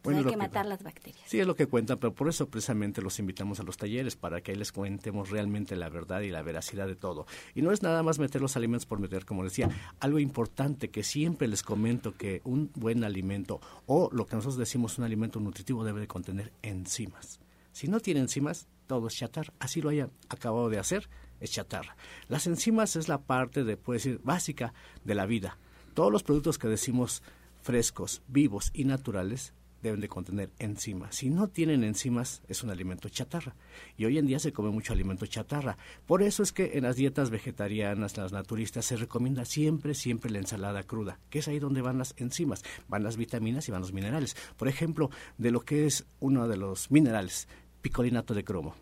[0.03, 1.23] Bueno, hay que, matar las bacterias.
[1.27, 4.41] Sí, es lo que cuentan, pero por eso precisamente los invitamos a los talleres, para
[4.41, 7.27] que ahí les cuentemos realmente la verdad y la veracidad de todo.
[7.55, 9.69] Y no es nada más meter los alimentos por meter, como decía,
[10.01, 14.99] algo importante que siempre les comento que un buen alimento o lo que nosotros decimos
[14.99, 17.41] un alimento nutritivo debe de contener enzimas.
[17.73, 19.53] Si no tiene enzimas, todo es chatarra.
[19.59, 21.09] Así lo hayan acabado de hacer,
[21.41, 21.97] es chatarra.
[22.29, 24.73] Las enzimas es la parte, de, puede decir, básica
[25.05, 25.59] de la vida.
[25.95, 27.23] Todos los productos que decimos
[27.63, 31.17] frescos, vivos y naturales deben de contener enzimas.
[31.17, 33.55] Si no tienen enzimas, es un alimento chatarra.
[33.97, 35.79] Y hoy en día se come mucho alimento chatarra.
[36.07, 40.39] Por eso es que en las dietas vegetarianas, las naturistas, se recomienda siempre, siempre la
[40.39, 43.93] ensalada cruda, que es ahí donde van las enzimas, van las vitaminas y van los
[43.93, 44.37] minerales.
[44.57, 47.49] Por ejemplo, de lo que es uno de los minerales,
[47.81, 48.75] picolinato de cromo.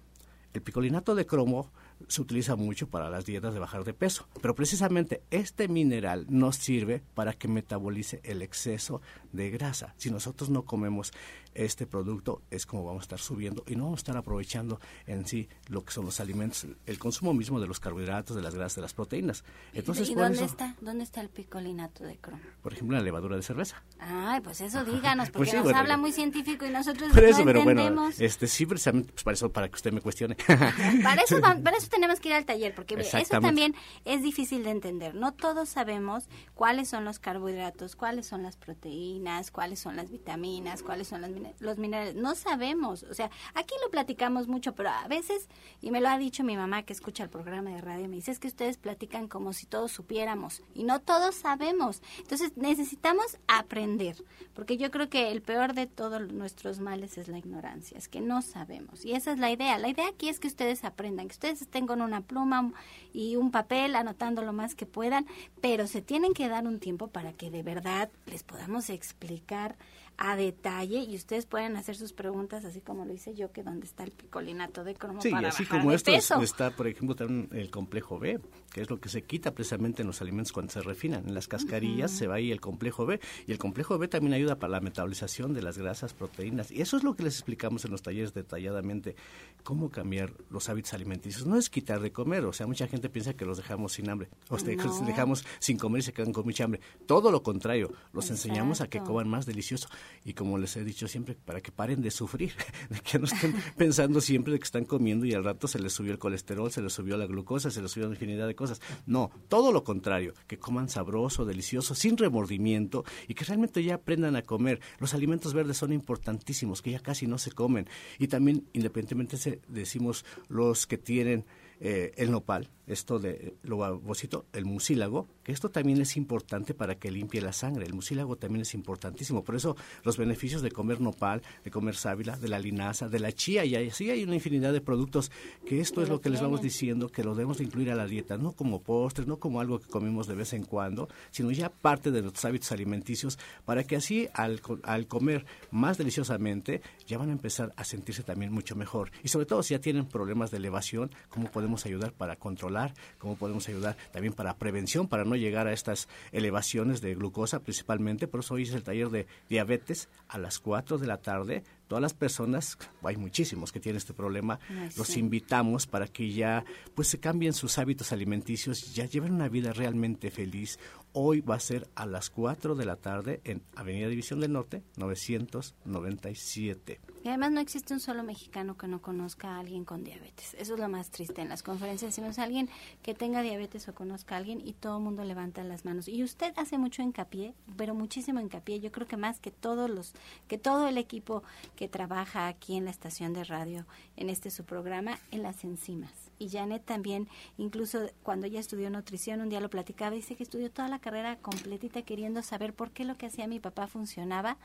[0.52, 1.70] El picolinato de cromo
[2.06, 6.56] se utiliza mucho para las dietas de bajar de peso, pero precisamente este mineral nos
[6.56, 9.00] sirve para que metabolice el exceso
[9.32, 9.94] de grasa.
[9.96, 11.12] Si nosotros no comemos
[11.54, 15.26] este producto es como vamos a estar subiendo y no vamos a estar aprovechando en
[15.26, 18.76] sí lo que son los alimentos, el consumo mismo de los carbohidratos, de las grasas,
[18.76, 19.44] de las proteínas.
[19.72, 20.76] Entonces, ¿Y dónde está?
[20.80, 22.42] ¿Dónde está el picolinato de cromo?
[22.62, 23.82] Por ejemplo, la levadura de cerveza.
[23.98, 27.64] Ay, pues eso díganos, pues porque nos habla muy científico y nosotros no eso, pero
[27.64, 30.36] Bueno, este, sí, precisamente pues para eso, para que usted me cuestione.
[31.02, 34.70] para, eso, para eso tenemos que ir al taller, porque eso también es difícil de
[34.70, 35.14] entender.
[35.14, 40.82] No todos sabemos cuáles son los carbohidratos, cuáles son las proteínas, cuáles son las vitaminas,
[40.82, 41.30] cuáles son las
[41.60, 42.14] los minerales.
[42.14, 43.02] No sabemos.
[43.04, 45.48] O sea, aquí lo platicamos mucho, pero a veces,
[45.80, 48.30] y me lo ha dicho mi mamá que escucha el programa de radio, me dice
[48.30, 52.02] es que ustedes platican como si todos supiéramos y no todos sabemos.
[52.18, 54.16] Entonces necesitamos aprender,
[54.54, 58.20] porque yo creo que el peor de todos nuestros males es la ignorancia, es que
[58.20, 59.04] no sabemos.
[59.04, 59.78] Y esa es la idea.
[59.78, 62.72] La idea aquí es que ustedes aprendan, que ustedes estén con una pluma
[63.12, 65.26] y un papel anotando lo más que puedan,
[65.60, 69.76] pero se tienen que dar un tiempo para que de verdad les podamos explicar
[70.18, 73.86] a detalle y ustedes pueden hacer sus preguntas así como lo hice yo que dónde
[73.86, 78.18] está el picolinato de cromo sí, así como esto está por ejemplo también el complejo
[78.18, 78.40] B
[78.72, 81.26] que es lo que se quita precisamente en los alimentos cuando se refinan.
[81.26, 84.58] En las cascarillas se va ahí el complejo B y el complejo B también ayuda
[84.58, 87.90] para la metabolización de las grasas proteínas y eso es lo que les explicamos en
[87.90, 89.16] los talleres detalladamente
[89.62, 91.46] cómo cambiar los hábitos alimenticios.
[91.46, 94.28] No es quitar de comer o sea mucha gente piensa que los dejamos sin hambre
[94.48, 96.80] o los dejamos sin comer y se quedan con mucha hambre.
[97.06, 99.88] Todo lo contrario los enseñamos a que coman más delicioso
[100.24, 102.52] y como les he dicho siempre, para que paren de sufrir,
[102.90, 105.92] de que no estén pensando siempre de que están comiendo y al rato se les
[105.92, 108.80] subió el colesterol, se les subió la glucosa, se les subió una infinidad de cosas.
[109.06, 114.36] No, todo lo contrario, que coman sabroso, delicioso, sin remordimiento y que realmente ya aprendan
[114.36, 114.80] a comer.
[114.98, 117.88] Los alimentos verdes son importantísimos, que ya casi no se comen.
[118.18, 121.44] Y también, independientemente, decimos los que tienen
[121.80, 126.96] eh, el nopal, esto de lo babosito, el mucílago, que esto también es importante para
[126.96, 127.86] que limpie la sangre.
[127.86, 129.44] El mucílago también es importantísimo.
[129.44, 133.32] Por eso los beneficios de comer nopal, de comer sábila, de la linaza, de la
[133.32, 135.30] chía, y así hay una infinidad de productos
[135.66, 138.06] que esto es lo que les vamos diciendo, que lo debemos de incluir a la
[138.06, 141.70] dieta, no como postres, no como algo que comemos de vez en cuando, sino ya
[141.70, 147.28] parte de nuestros hábitos alimenticios, para que así al, al comer más deliciosamente ya van
[147.28, 149.10] a empezar a sentirse también mucho mejor.
[149.22, 152.77] Y sobre todo si ya tienen problemas de elevación, cómo podemos ayudar para controlar
[153.18, 158.28] cómo podemos ayudar también para prevención, para no llegar a estas elevaciones de glucosa principalmente.
[158.28, 162.02] Por eso hoy es el taller de diabetes a las 4 de la tarde todas
[162.02, 164.60] las personas, hay muchísimos que tienen este problema,
[164.96, 169.72] los invitamos para que ya pues se cambien sus hábitos alimenticios, ya lleven una vida
[169.72, 170.78] realmente feliz.
[171.14, 174.82] Hoy va a ser a las 4 de la tarde en Avenida División del Norte,
[174.96, 177.00] 997.
[177.24, 180.54] Y además no existe un solo mexicano que no conozca a alguien con diabetes.
[180.58, 181.42] Eso es lo más triste.
[181.42, 182.68] En las conferencias decimos a alguien
[183.02, 186.08] que tenga diabetes o conozca a alguien y todo el mundo levanta las manos.
[186.08, 188.80] Y usted hace mucho hincapié, pero muchísimo hincapié.
[188.80, 190.12] Yo creo que más que todos los,
[190.46, 191.42] que todo el equipo
[191.78, 193.86] que trabaja aquí en la estación de radio,
[194.16, 199.40] en este su programa, en las enzimas y Janet también, incluso cuando ella estudió nutrición,
[199.40, 203.04] un día lo platicaba, dice que estudió toda la carrera completita queriendo saber por qué
[203.04, 204.56] lo que hacía mi papá funcionaba.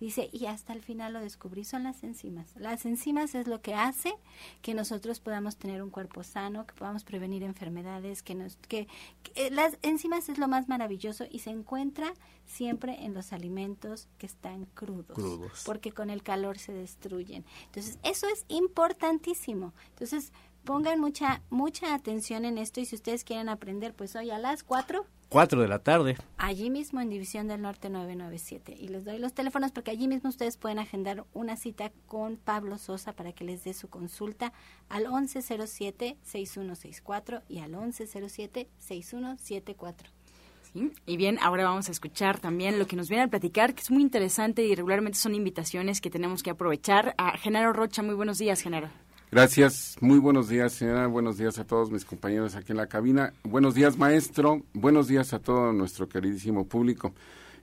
[0.00, 2.54] Dice, y hasta el final lo descubrí, son las enzimas.
[2.56, 4.14] Las enzimas es lo que hace
[4.60, 8.88] que nosotros podamos tener un cuerpo sano, que podamos prevenir enfermedades, que nos que,
[9.22, 12.12] que las enzimas es lo más maravilloso y se encuentra
[12.44, 15.62] siempre en los alimentos que están crudos, Crudos.
[15.64, 17.44] porque con el calor se destruyen.
[17.66, 19.72] Entonces, eso es importantísimo.
[19.90, 20.32] Entonces,
[20.64, 24.62] pongan mucha mucha atención en esto y si ustedes quieren aprender, pues hoy a las
[24.62, 26.18] 4 4 de la tarde.
[26.36, 28.76] allí mismo en División del Norte 997.
[28.78, 32.76] Y les doy los teléfonos porque allí mismo ustedes pueden agendar una cita con Pablo
[32.76, 34.52] Sosa para que les dé su consulta
[34.90, 39.94] al 1107-6164 y al 1107-6174.
[40.70, 40.92] ¿sí?
[41.06, 43.90] Y bien, ahora vamos a escuchar también lo que nos viene a platicar, que es
[43.90, 47.14] muy interesante y regularmente son invitaciones que tenemos que aprovechar.
[47.16, 48.90] A Genaro Rocha, muy buenos días, Genaro.
[49.32, 51.06] Gracias, muy buenos días, señora.
[51.06, 53.32] Buenos días a todos mis compañeros aquí en la cabina.
[53.44, 54.60] Buenos días, maestro.
[54.74, 57.14] Buenos días a todo nuestro queridísimo público.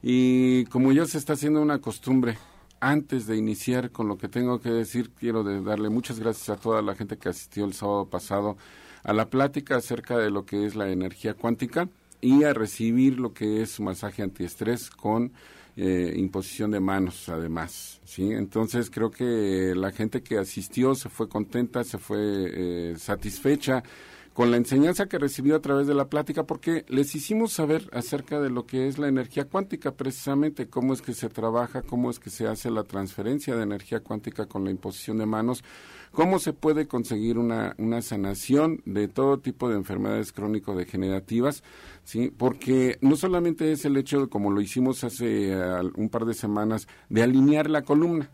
[0.01, 2.39] Y como ya se está haciendo una costumbre,
[2.79, 6.81] antes de iniciar con lo que tengo que decir, quiero darle muchas gracias a toda
[6.81, 8.57] la gente que asistió el sábado pasado
[9.03, 11.87] a la plática acerca de lo que es la energía cuántica
[12.19, 15.33] y a recibir lo que es su masaje antiestrés con
[15.75, 18.01] eh, imposición de manos, además.
[18.05, 18.31] ¿sí?
[18.31, 23.83] Entonces creo que la gente que asistió se fue contenta, se fue eh, satisfecha
[24.33, 28.39] con la enseñanza que recibió a través de la plática, porque les hicimos saber acerca
[28.39, 32.19] de lo que es la energía cuántica, precisamente cómo es que se trabaja, cómo es
[32.19, 35.61] que se hace la transferencia de energía cuántica con la imposición de manos,
[36.11, 41.63] cómo se puede conseguir una, una sanación de todo tipo de enfermedades crónico-degenerativas,
[42.03, 42.31] ¿sí?
[42.35, 45.55] porque no solamente es el hecho, de, como lo hicimos hace
[45.95, 48.29] un par de semanas, de alinear la columna,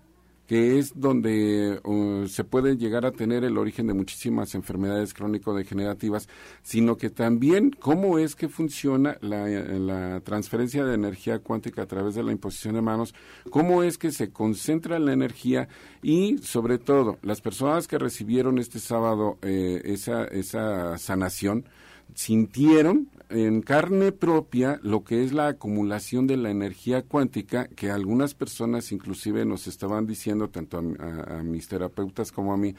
[0.48, 1.80] que es donde
[2.28, 6.28] se puede llegar a tener el origen de muchísimas enfermedades crónico-degenerativas,
[6.62, 12.16] sino que también cómo es que funciona la, la, transferencia de energía cuántica a través
[12.16, 13.14] de la imposición de manos,
[13.50, 15.68] cómo es que se concentra la energía
[16.02, 21.66] y, sobre todo, las personas que recibieron este sábado eh, esa, esa sanación,
[22.14, 28.34] sintieron en carne propia lo que es la acumulación de la energía cuántica que algunas
[28.34, 32.76] personas inclusive nos estaban diciendo, tanto a, mis terapeutas como a mí,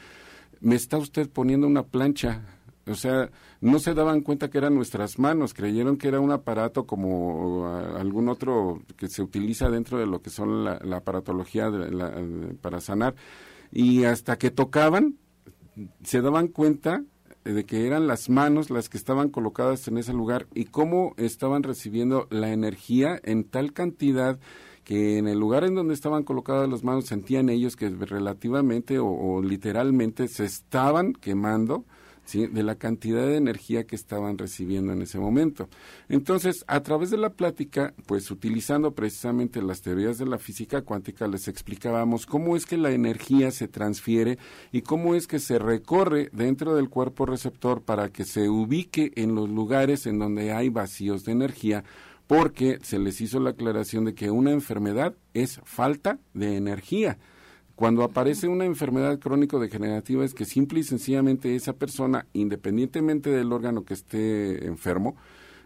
[0.61, 2.45] me está usted poniendo una plancha.
[2.87, 6.85] O sea, no se daban cuenta que eran nuestras manos, creyeron que era un aparato
[6.85, 11.69] como algún otro que se utiliza dentro de lo que son la, aparatología
[12.61, 13.15] para sanar.
[13.73, 15.17] Y hasta que tocaban,
[16.01, 17.03] se daban cuenta
[17.53, 21.63] de que eran las manos las que estaban colocadas en ese lugar y cómo estaban
[21.63, 24.39] recibiendo la energía en tal cantidad
[24.83, 29.07] que en el lugar en donde estaban colocadas las manos sentían ellos que relativamente o,
[29.07, 31.85] o literalmente se estaban quemando
[32.27, 32.45] ¿sí?
[32.45, 35.69] de la cantidad de energía que estaban recibiendo en ese momento.
[36.09, 41.27] Entonces, a través de la plática, pues utilizando precisamente las teorías de la física cuántica,
[41.27, 44.37] les explicábamos cómo es que la energía se transfiere
[44.71, 49.33] y cómo es que se recorre dentro del cuerpo receptor para que se ubique en
[49.33, 51.83] los lugares en donde hay vacíos de energía
[52.27, 57.17] porque se les hizo la aclaración de que una enfermedad es falta de energía.
[57.77, 63.85] Cuando aparece una enfermedad crónico-degenerativa es que simple y sencillamente esa persona, independientemente del órgano
[63.85, 65.15] que esté enfermo,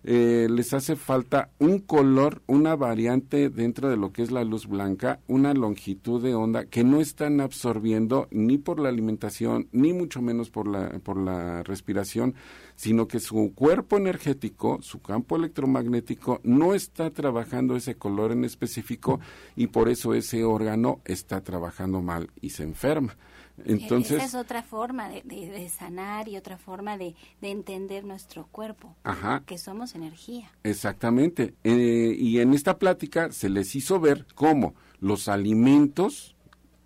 [0.03, 4.67] eh, les hace falta un color, una variante dentro de lo que es la luz
[4.67, 10.21] blanca, una longitud de onda que no están absorbiendo ni por la alimentación, ni mucho
[10.21, 12.33] menos por la, por la respiración,
[12.75, 19.19] sino que su cuerpo energético, su campo electromagnético, no está trabajando ese color en específico
[19.55, 23.15] y por eso ese órgano está trabajando mal y se enferma.
[23.65, 28.03] Entonces, Esa es otra forma de, de, de sanar y otra forma de, de, entender
[28.03, 29.43] nuestro cuerpo, Ajá.
[29.45, 30.51] que somos energía.
[30.63, 31.53] Exactamente.
[31.63, 36.35] Eh, y en esta plática se les hizo ver cómo los alimentos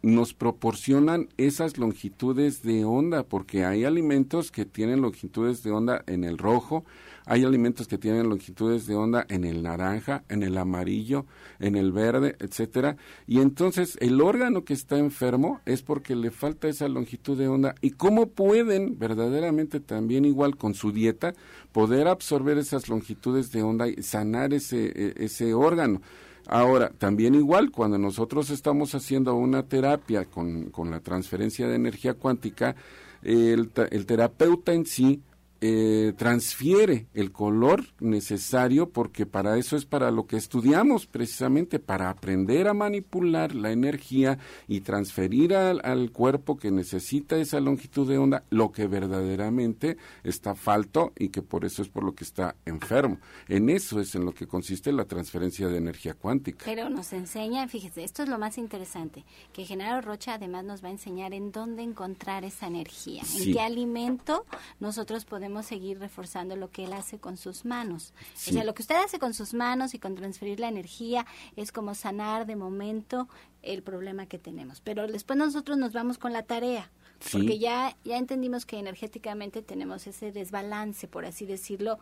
[0.06, 6.24] nos proporcionan esas longitudes de onda, porque hay alimentos que tienen longitudes de onda en
[6.24, 6.86] el rojo,
[7.26, 11.26] hay alimentos que tienen longitudes de onda en el naranja, en el amarillo,
[11.60, 12.98] en el verde, etcétera,
[13.28, 17.76] y entonces el órgano que está enfermo es porque le falta esa longitud de onda
[17.82, 21.34] y cómo pueden verdaderamente también igual con su dieta
[21.72, 26.02] poder absorber esas longitudes de onda y sanar ese ese órgano.
[26.48, 32.14] Ahora, también igual, cuando nosotros estamos haciendo una terapia con, con la transferencia de energía
[32.14, 32.76] cuántica,
[33.24, 35.22] el, el terapeuta en sí
[35.68, 42.12] eh, transfiere el color necesario porque para eso es para lo que estudiamos precisamente, para
[42.12, 44.38] aprender a manipular la energía
[44.68, 50.54] y transferir al, al cuerpo que necesita esa longitud de onda lo que verdaderamente está
[50.54, 53.18] falto y que por eso es por lo que está enfermo.
[53.48, 56.64] En eso es en lo que consiste la transferencia de energía cuántica.
[56.66, 60.90] Pero nos enseña, fíjese, esto es lo más interesante, que Genaro Rocha además nos va
[60.90, 64.46] a enseñar en dónde encontrar esa energía, en qué alimento
[64.80, 68.14] nosotros podemos podemos seguir reforzando lo que él hace con sus manos.
[68.36, 71.26] O sea, lo que usted hace con sus manos y con transferir la energía
[71.56, 73.30] es como sanar de momento
[73.62, 74.82] el problema que tenemos.
[74.82, 76.92] Pero después nosotros nos vamos con la tarea.
[77.32, 82.00] Porque ya, ya entendimos que energéticamente tenemos ese desbalance, por así decirlo,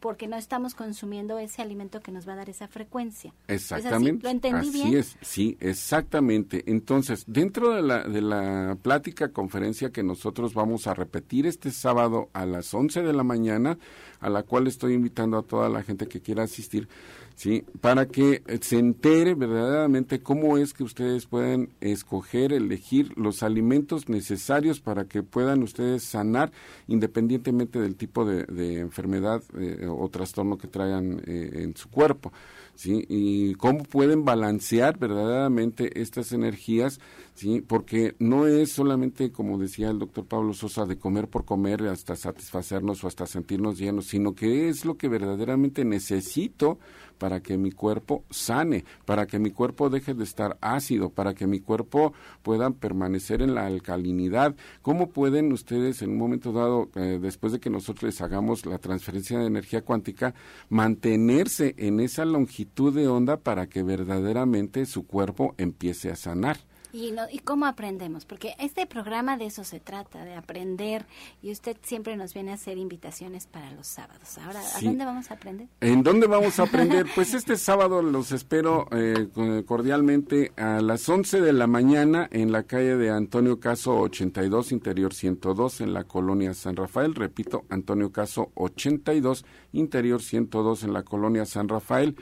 [0.00, 3.32] porque no estamos consumiendo ese alimento que nos va a dar esa frecuencia.
[3.48, 4.22] Exactamente.
[4.22, 4.96] ¿Lo entendí así bien?
[4.96, 6.62] es, sí, exactamente.
[6.66, 12.28] Entonces, dentro de la, de la plática, conferencia que nosotros vamos a repetir este sábado
[12.32, 13.78] a las 11 de la mañana,
[14.20, 16.88] a la cual estoy invitando a toda la gente que quiera asistir,
[17.34, 17.64] ¿sí?
[17.80, 24.80] Para que se entere verdaderamente cómo es que ustedes pueden escoger, elegir los alimentos necesarios
[24.80, 26.52] para que puedan ustedes sanar
[26.88, 32.32] independientemente del tipo de, enfermedad eh, o trastorno que traigan eh, en su cuerpo.
[32.74, 33.04] ¿sí?
[33.08, 37.00] Y cómo pueden balancear verdaderamente estas energías,
[37.34, 37.60] ¿sí?
[37.60, 42.16] Porque no es solamente, como decía el doctor Pablo Sosa, de comer por comer hasta
[42.16, 46.78] satisfacernos o hasta sentirnos llenos, sino que es lo que verdaderamente necesito
[47.18, 51.46] para que mi cuerpo sane, para que mi cuerpo deje de estar ácido, para que
[51.46, 52.12] mi cuerpo
[52.42, 54.56] pueda permanecer en la alcalinidad.
[54.82, 58.78] ¿Cómo pueden ustedes en un momento dado, eh, después de que nosotros les hagamos la
[58.78, 60.34] transferencia de energía cuántica,
[60.68, 66.56] mantenerse en esa longitud de onda para que verdaderamente su cuerpo empiece a sanar?
[66.92, 68.26] ¿Y, no, ¿Y cómo aprendemos?
[68.26, 71.06] Porque este programa de eso se trata, de aprender,
[71.42, 74.36] y usted siempre nos viene a hacer invitaciones para los sábados.
[74.38, 75.68] Ahora, ¿a dónde vamos a aprender?
[75.80, 77.06] ¿En dónde vamos a aprender?
[77.14, 79.28] pues este sábado los espero eh,
[79.66, 85.14] cordialmente a las 11 de la mañana en la calle de Antonio Caso 82, Interior
[85.14, 87.14] 102, en la colonia San Rafael.
[87.14, 92.16] Repito, Antonio Caso 82, Interior 102, en la colonia San Rafael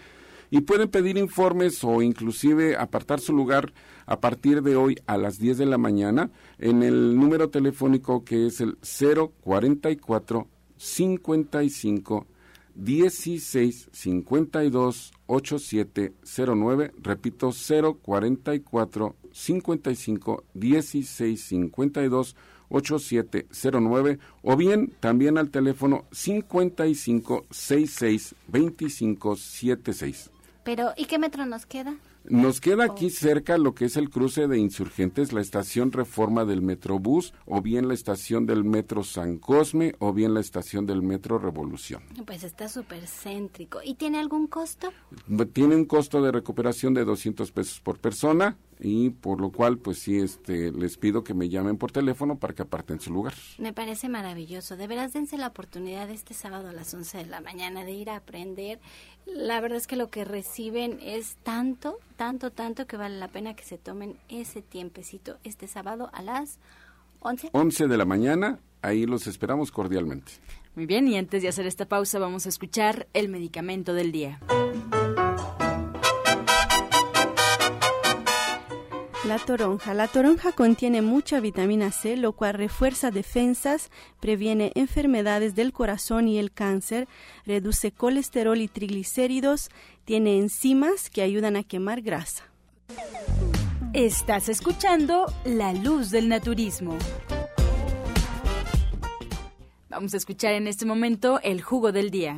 [0.50, 3.72] y pueden pedir informes o inclusive apartar su lugar
[4.06, 8.46] a partir de hoy a las 10 de la mañana en el número telefónico que
[8.46, 12.26] es el 044 55
[12.74, 22.36] 16 52 8709, repito 044 55 16 52
[22.70, 30.30] 8709 o bien también al teléfono 55 66 25 76.
[30.64, 31.96] Pero, ¿y qué metro nos queda?
[32.24, 36.60] Nos queda aquí cerca lo que es el cruce de insurgentes, la estación Reforma del
[36.60, 41.38] Metrobús, o bien la estación del Metro San Cosme, o bien la estación del Metro
[41.38, 42.02] Revolución.
[42.26, 43.80] Pues está súper céntrico.
[43.82, 44.92] ¿Y tiene algún costo?
[45.52, 49.98] Tiene un costo de recuperación de 200 pesos por persona y por lo cual pues
[49.98, 53.34] sí este les pido que me llamen por teléfono para que aparten su lugar.
[53.58, 54.76] Me parece maravilloso.
[54.76, 58.10] De veras dense la oportunidad este sábado a las 11 de la mañana de ir
[58.10, 58.80] a aprender.
[59.26, 63.54] La verdad es que lo que reciben es tanto, tanto, tanto que vale la pena
[63.54, 66.58] que se tomen ese tiempecito este sábado a las
[67.20, 67.50] 11.
[67.52, 70.32] 11 de la mañana, ahí los esperamos cordialmente.
[70.74, 74.40] Muy bien, y antes de hacer esta pausa vamos a escuchar el medicamento del día.
[79.46, 79.94] Toronja.
[79.94, 86.38] La toronja contiene mucha vitamina C, lo cual refuerza defensas, previene enfermedades del corazón y
[86.38, 87.08] el cáncer,
[87.44, 89.70] reduce colesterol y triglicéridos,
[90.04, 92.44] tiene enzimas que ayudan a quemar grasa.
[93.92, 96.96] Estás escuchando La Luz del Naturismo.
[99.88, 102.36] Vamos a escuchar en este momento el jugo del día.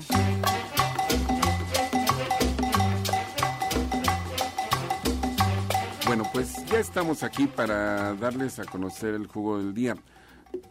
[6.33, 9.97] Pues ya estamos aquí para darles a conocer el jugo del día.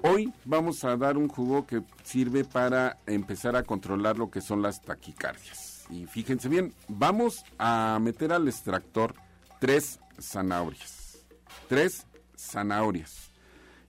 [0.01, 4.61] Hoy vamos a dar un jugo que sirve para empezar a controlar lo que son
[4.61, 5.85] las taquicardias.
[5.89, 9.13] Y fíjense bien, vamos a meter al extractor
[9.59, 11.19] tres zanahorias.
[11.67, 13.31] Tres zanahorias.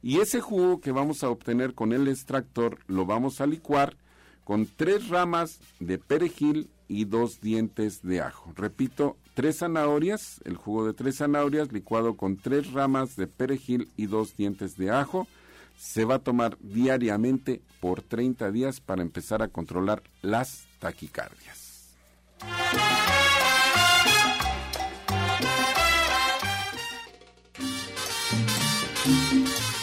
[0.03, 3.97] Y ese jugo que vamos a obtener con el extractor lo vamos a licuar
[4.45, 8.53] con tres ramas de perejil y dos dientes de ajo.
[8.57, 14.07] Repito, tres zanahorias, el jugo de tres zanahorias licuado con tres ramas de perejil y
[14.07, 15.27] dos dientes de ajo.
[15.79, 21.97] Se va a tomar diariamente por 30 días para empezar a controlar las taquicardias.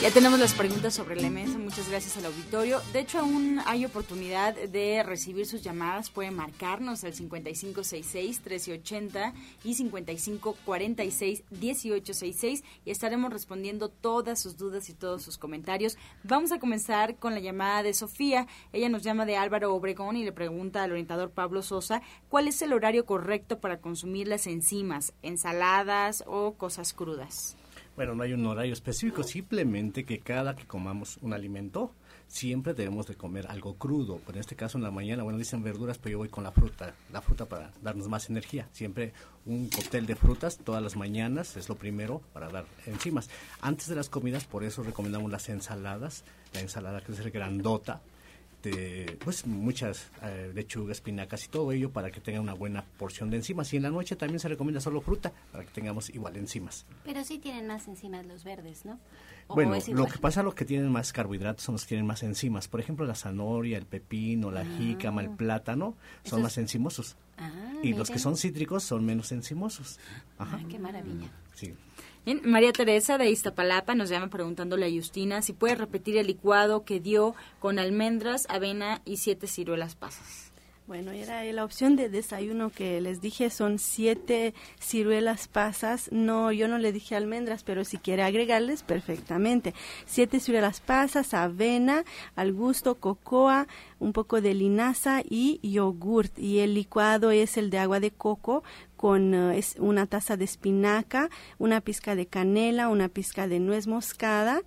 [0.02, 1.58] Ya tenemos las preguntas sobre la mesa.
[1.58, 2.80] Muchas gracias al auditorio.
[2.94, 6.10] De hecho, aún hay oportunidad de recibir sus llamadas.
[6.10, 9.34] Pueden marcarnos al 5566-1380
[9.66, 15.98] y 5546-1866 y estaremos respondiendo todas sus dudas y todos sus comentarios.
[16.24, 18.48] Vamos a comenzar con la llamada de Sofía.
[18.72, 22.62] Ella nos llama de Álvaro Obregón y le pregunta al orientador Pablo Sosa cuál es
[22.62, 27.58] el horario correcto para consumir las enzimas, ensaladas o cosas crudas.
[28.00, 31.92] Bueno, no hay un horario específico, simplemente que cada que comamos un alimento,
[32.30, 34.22] siempre debemos de comer algo crudo.
[34.26, 36.94] en este caso en la mañana, bueno, dicen verduras, pero yo voy con la fruta,
[37.12, 38.70] la fruta para darnos más energía.
[38.72, 39.12] Siempre
[39.46, 43.30] un cóctel de frutas todas las mañanas es lo primero para dar enzimas.
[43.60, 46.24] Antes de las comidas, por eso recomendamos las ensaladas,
[46.54, 48.02] la ensalada que es grandota,
[48.62, 53.30] este, pues muchas eh, lechugas, espinacas y todo ello para que tenga una buena porción
[53.30, 53.74] de enzimas.
[53.74, 56.86] Y en la noche también se recomienda solo fruta para que tengamos igual enzimas.
[57.06, 59.00] Pero sí tienen más enzimas los verdes, ¿no?
[59.48, 62.68] bueno, lo que pasa, los que tienen más carbohidratos son los que tienen más enzimas.
[62.68, 65.38] Por ejemplo, la zanahoria, el pepino, la jícama, el ah.
[65.38, 67.16] plátano son más enzimosos.
[67.38, 70.00] Ah, y los que son cítricos son menos enzimosos.
[70.38, 71.32] Ah, qué maravilla.
[71.56, 71.74] Sí.
[72.36, 77.00] María Teresa de Iztapalapa nos llama preguntándole a Justina si puede repetir el licuado que
[77.00, 80.50] dio con almendras, avena y siete ciruelas pasas.
[80.90, 86.12] Bueno, era la opción de desayuno que les dije, son siete ciruelas pasas.
[86.12, 89.76] No, yo no le dije almendras, pero si quiere agregarles, perfectamente.
[90.08, 92.06] Siete ciruelas pasas, avena,
[92.36, 93.68] al gusto, cocoa,
[94.00, 96.40] un poco de linaza y yogurt.
[96.40, 98.64] Y el licuado es el de agua de coco
[99.00, 104.62] con eh, una taza de espinaca, una pizca de canela, una pizca de nuez moscada,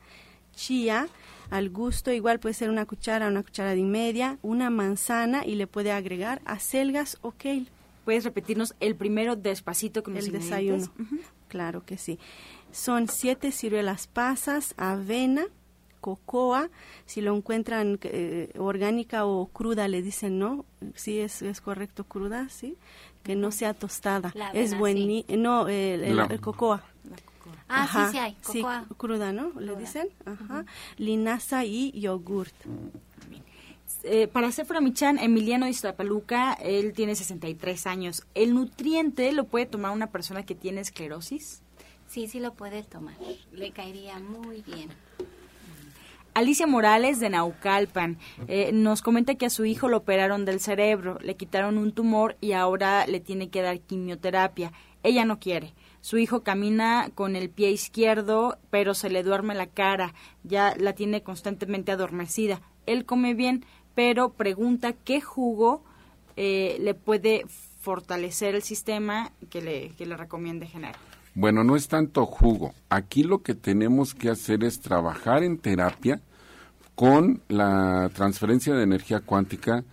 [0.55, 1.07] chía,
[1.51, 5.67] al gusto, igual puede ser una cuchara, una cuchara y media, una manzana y le
[5.67, 7.67] puede agregar acelgas o kale.
[8.07, 10.91] ¿Puedes repetirnos el primero despacito con el desayuno?
[11.49, 12.19] Claro que sí.
[12.71, 15.45] Son siete ciruelas pasas, avena,
[16.03, 16.69] cocoa,
[17.07, 22.49] si lo encuentran eh, orgánica o cruda le dicen no, sí es, es correcto cruda,
[22.51, 22.77] sí,
[23.23, 24.35] que no sea tostada.
[24.53, 26.83] es buen, no, el, cocoa.
[27.69, 28.37] Ah, sí, sí hay.
[28.43, 28.85] Cocoa.
[28.99, 29.59] cruda, ¿no?
[29.59, 30.09] ¿Le dicen?
[30.27, 30.67] Ajá.
[30.99, 32.55] Linaza y yogurt.
[34.05, 38.27] Eh, para Sephora Michan, Emiliano Iztapaluca, él tiene 63 años.
[38.35, 41.63] ¿El nutriente lo puede tomar una persona que tiene esclerosis?
[42.09, 43.15] Sí, sí lo puede tomar.
[43.53, 44.91] Le caería muy bien.
[46.35, 48.19] Alicia Morales de Naucalpan
[48.49, 52.39] eh, nos comenta que a su hijo lo operaron del cerebro, le quitaron un tumor
[52.41, 54.73] y ahora le tiene que dar quimioterapia.
[55.03, 55.75] Ella no quiere.
[56.01, 60.95] Su hijo camina con el pie izquierdo, pero se le duerme la cara, ya la
[60.95, 62.63] tiene constantemente adormecida.
[62.87, 65.85] Él come bien, pero pregunta qué jugo
[66.37, 67.45] eh, le puede
[67.81, 71.12] fortalecer el sistema que le, que le recomiende generar.
[71.35, 72.75] Bueno, no es tanto jugo.
[72.89, 76.21] Aquí lo que tenemos que hacer es trabajar en terapia
[76.95, 79.85] con la transferencia de energía cuántica,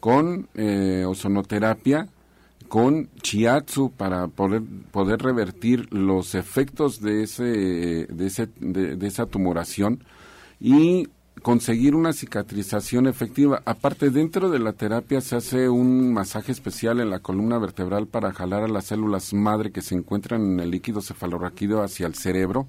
[0.00, 2.08] con eh, ozonoterapia
[2.68, 10.04] con Chiatsu para poder, poder revertir los efectos de, ese, de, ese, de, esa tumoración
[10.60, 11.08] y
[11.42, 13.62] conseguir una cicatrización efectiva.
[13.64, 18.32] Aparte, dentro de la terapia se hace un masaje especial en la columna vertebral para
[18.32, 22.66] jalar a las células madre que se encuentran en el líquido cefalorraquídeo hacia el cerebro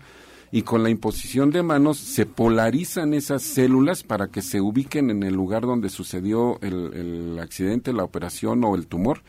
[0.51, 5.23] y con la imposición de manos se polarizan esas células para que se ubiquen en
[5.23, 9.21] el lugar donde sucedió el, el accidente, la operación o el tumor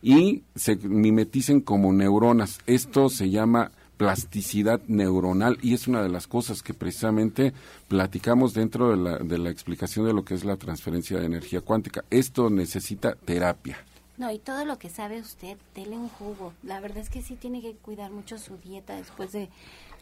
[0.00, 2.58] y se mimeticen como neuronas.
[2.66, 3.70] Esto se llama
[4.02, 7.52] plasticidad neuronal y es una de las cosas que precisamente
[7.86, 11.60] platicamos dentro de la, de la explicación de lo que es la transferencia de energía
[11.60, 12.04] cuántica.
[12.10, 13.78] Esto necesita terapia.
[14.18, 16.52] No, y todo lo que sabe usted, dele un jugo.
[16.64, 19.50] La verdad es que sí tiene que cuidar mucho su dieta después de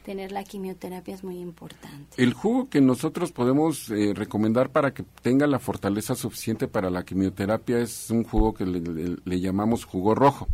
[0.02, 2.22] tener la quimioterapia es muy importante.
[2.22, 7.04] El jugo que nosotros podemos eh, recomendar para que tenga la fortaleza suficiente para la
[7.04, 10.48] quimioterapia es un jugo que le, llamamos jugo rojo.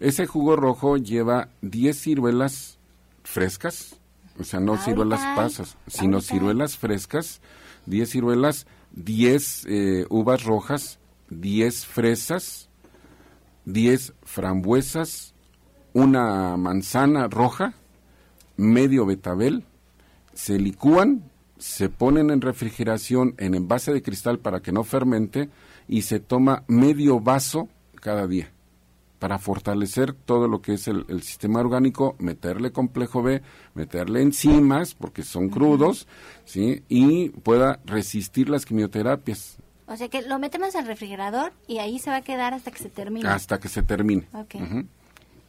[0.00, 2.78] Ese jugo rojo lleva 10 ciruelas
[3.22, 3.96] frescas,
[4.38, 7.40] o sea, no ciruelas pasas, sino ciruelas frescas,
[7.86, 10.98] 10 ciruelas, 10 eh, uvas rojas,
[11.30, 12.68] 10 fresas,
[13.64, 15.34] 10 frambuesas,
[15.92, 17.74] una manzana roja,
[18.56, 19.64] medio betabel,
[20.32, 25.48] se licúan, se ponen en refrigeración en envase de cristal para que no fermente
[25.86, 27.68] y se toma medio vaso
[28.00, 28.53] cada día
[29.18, 33.42] para fortalecer todo lo que es el, sistema orgánico, meterle complejo B,
[33.74, 36.06] meterle enzimas, porque son crudos,
[36.44, 36.82] ¿sí?
[36.88, 39.56] Y pueda resistir las quimioterapias.
[39.86, 42.78] O sea que lo metemos al refrigerador y ahí se va a quedar hasta que
[42.78, 43.28] se termine.
[43.28, 44.28] Hasta que se termine.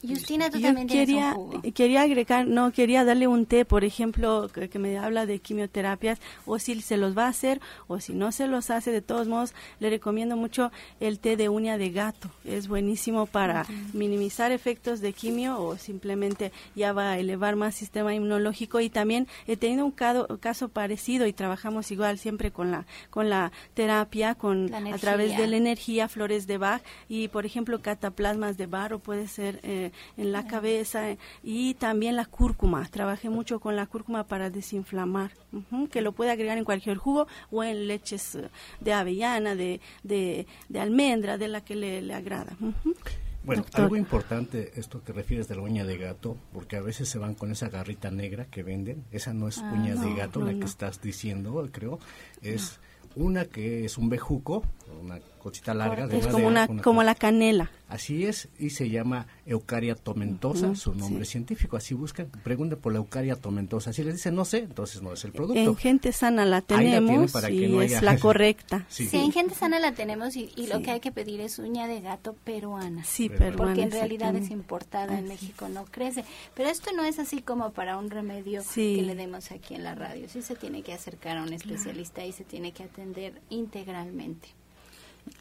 [0.07, 1.61] Justina, tú Yo también quería, un jugo.
[1.73, 6.19] quería agregar, no, quería darle un té, por ejemplo, que, que me habla de quimioterapias,
[6.45, 9.27] o si se los va a hacer, o si no se los hace, de todos
[9.27, 12.29] modos, le recomiendo mucho el té de uña de gato.
[12.43, 18.13] Es buenísimo para minimizar efectos de quimio o simplemente ya va a elevar más sistema
[18.13, 18.79] inmunológico.
[18.79, 23.51] Y también he tenido un caso parecido y trabajamos igual siempre con la, con la
[23.73, 28.57] terapia, con La a través de la energía, flores de Bach y, por ejemplo, cataplasmas
[28.57, 32.87] de barro puede ser eh, en la cabeza eh, y también la cúrcuma.
[32.89, 37.27] Trabajé mucho con la cúrcuma para desinflamar, ujú, que lo puede agregar en cualquier jugo
[37.51, 42.13] o en leches eh, de avellana, de, de, de almendra, de la que le, le
[42.13, 42.55] agrada.
[42.59, 42.95] ujú.
[43.43, 43.81] Bueno, Doctor.
[43.83, 47.35] algo importante, esto que refieres de la uña de gato, porque a veces se van
[47.35, 49.03] con esa garrita negra que venden.
[49.11, 50.59] Esa no es uña de gato, no, la no.
[50.61, 51.99] que estás diciendo, creo.
[52.41, 52.79] Es
[53.15, 54.63] una que es un bejuco,
[54.99, 55.19] una
[55.49, 56.07] cosita larga.
[56.07, 57.71] de Es como, una, como cosa- la canela.
[57.87, 61.33] Así es, y se llama Eucaria tomentosa, su nombre sí.
[61.33, 61.77] científico.
[61.77, 63.93] Así buscan, pregunten por la Eucaria tomentosa.
[63.93, 65.59] Si les dicen no sé, entonces no es el producto.
[65.61, 68.85] En gente sana la la tenemos que y no es haya- la correcta.
[68.89, 69.07] Sí.
[69.07, 70.83] Sí, en gente sana la tenemos y, y lo Sí.
[70.83, 73.03] que hay que pedir es uña de gato peruana.
[73.03, 73.55] Sí, Peruana.
[73.55, 76.25] porque en realidad es importada en México, no crece.
[76.55, 78.95] Pero esto no es así como para un remedio Sí.
[78.95, 80.27] que le demos aquí en la radio.
[80.27, 84.47] Sí se tiene que acercar a un especialista y se tiene que atender integralmente.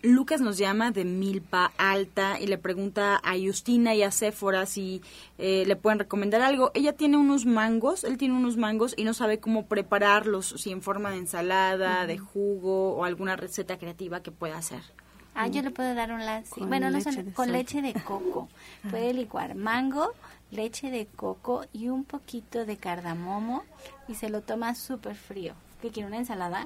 [0.02, 5.02] Lucas nos llama de Milpa Alta y le pregunta a Justina y a Séfora si
[5.38, 6.70] eh, le pueden recomendar algo.
[6.74, 10.82] Ella tiene unos mangos, él tiene unos mangos y no sabe cómo prepararlos, si en
[10.82, 14.80] forma de ensalada, de jugo o alguna receta creativa que pueda hacer.
[15.34, 17.50] Ah, yo le puedo dar un la- sí, Con bueno, no leche son- de con
[17.52, 18.48] leche de coco.
[18.90, 20.12] Puede licuar mango,
[20.50, 23.64] leche de coco y un poquito de cardamomo
[24.06, 25.54] y se lo toma súper frío.
[25.82, 26.64] ¿Qué quiere una ensalada?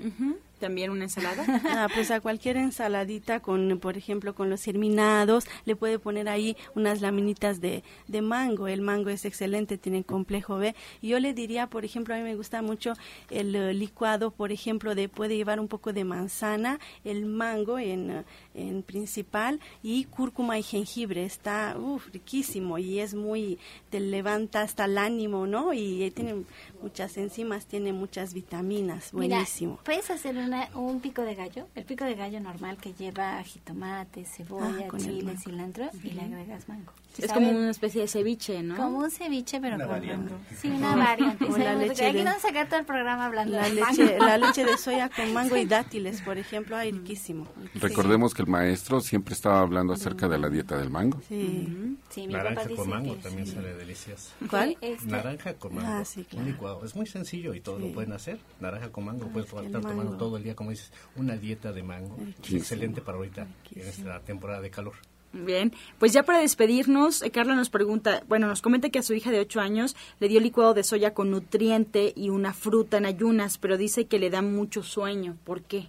[0.59, 1.45] También una ensalada.
[1.79, 6.57] Ah, pues a cualquier ensaladita con, por ejemplo, con los germinados, le puede poner ahí
[6.75, 8.69] unas laminitas de, de mango.
[8.69, 10.75] El mango es excelente, tiene complejo B.
[11.03, 12.95] Y yo le diría, por ejemplo, a mí me gusta mucho
[13.31, 18.11] el eh, licuado, por ejemplo, de puede llevar un poco de manzana, el mango en,
[18.11, 21.25] eh, en principal y cúrcuma y jengibre.
[21.25, 23.59] Está uf, riquísimo y es muy,
[23.91, 25.73] te levanta hasta el ánimo, ¿no?
[25.73, 26.45] Y eh, tiene
[26.83, 29.13] muchas enzimas, tiene muchas vitaminas.
[29.13, 29.73] Buenísimo.
[29.73, 33.43] Mira, puedes hacer una, un pico de gallo, el pico de gallo normal que lleva
[33.43, 36.93] jitomate, cebolla, Ah, chile, cilantro y le agregas mango.
[37.15, 37.49] ¿Sí es sabes?
[37.49, 38.77] como una especie de ceviche, ¿no?
[38.77, 40.31] Como un ceviche, pero Una con variante.
[40.33, 40.45] mango.
[40.61, 41.45] Sí, una variante.
[41.47, 43.75] O la Sí, leche Aquí de- vamos a sacar todo el programa hablando La de
[43.75, 44.25] leche, mango.
[44.27, 47.47] la leche de soya con mango y dátiles, por ejemplo, ay, riquísimo.
[47.75, 51.21] Recordemos que el maestro siempre estaba hablando acerca de la dieta del mango.
[51.29, 51.97] Sí.
[52.09, 53.55] Sí, mi papá Naranja dice con mango que también sí.
[53.55, 54.31] sale delicioso.
[54.49, 54.77] ¿Cuál?
[54.81, 55.89] Este, Naranja con mango.
[55.91, 56.45] Ah, sí, claro.
[56.47, 56.85] Un licuado.
[56.85, 57.89] Es muy sencillo y todos Sí.
[57.89, 58.39] lo pueden hacer.
[58.61, 59.27] Naranja con mango.
[59.29, 62.17] Puedes el estar tomando todo el día, como dices, una dieta de mango.
[62.17, 62.59] Riquísimo.
[62.59, 64.95] Excelente para ahorita, en esta temporada de calor.
[65.33, 69.13] Bien, pues ya para despedirnos, eh, Carla nos pregunta, bueno, nos comenta que a su
[69.13, 73.05] hija de 8 años le dio licuado de soya con nutriente y una fruta en
[73.05, 75.37] ayunas, pero dice que le da mucho sueño.
[75.45, 75.89] ¿Por qué?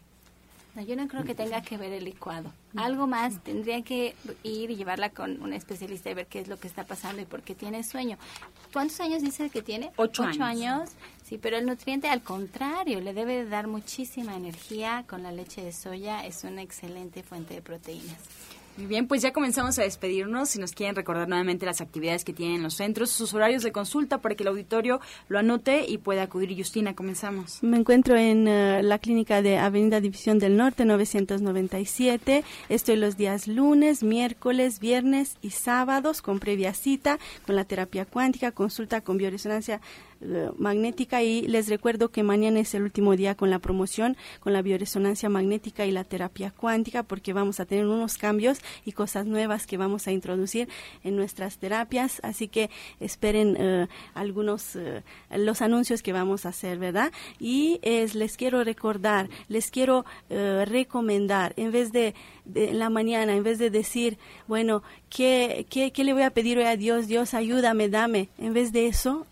[0.76, 2.52] No, yo no creo que tenga que ver el licuado.
[2.76, 6.60] Algo más, tendría que ir y llevarla con un especialista y ver qué es lo
[6.60, 8.18] que está pasando y por qué tiene sueño.
[8.72, 9.92] ¿Cuántos años dice que tiene?
[9.96, 10.40] Ocho años.
[10.42, 10.90] años.
[11.30, 15.64] Sí, pero el nutriente al contrario, le debe de dar muchísima energía con la leche
[15.64, 16.26] de soya.
[16.26, 18.18] Es una excelente fuente de proteínas.
[18.80, 20.52] Muy bien, pues ya comenzamos a despedirnos.
[20.52, 24.20] Si nos quieren recordar nuevamente las actividades que tienen los centros, sus horarios de consulta
[24.20, 26.56] para que el auditorio lo anote y pueda acudir.
[26.58, 27.62] Justina, comenzamos.
[27.62, 32.46] Me encuentro en eh, la clínica de Avenida División del Norte 997.
[32.70, 38.54] Estoy los días lunes, miércoles, viernes y sábados con previa cita con la terapia cuántica,
[38.54, 39.82] consulta con bioresonancia
[40.22, 44.52] eh, magnética y les recuerdo que mañana es el último día con la promoción con
[44.52, 49.26] la bioresonancia magnética y la terapia cuántica porque vamos a tener unos cambios y cosas
[49.26, 50.70] nuevas que vamos a introducir
[51.04, 52.20] en nuestras terapias.
[52.24, 58.16] Así que esperen eh, algunos eh, los anuncios que vamos a hacer verdad y es,
[58.16, 62.14] les quiero recordar les quiero eh, recomendar en vez de,
[62.46, 64.18] de en la mañana en vez de decir
[64.48, 68.30] bueno ¿qué, qué, qué le voy a pedir hoy a Dios Dios ayúdame dame.
[68.38, 69.26] En vez de eso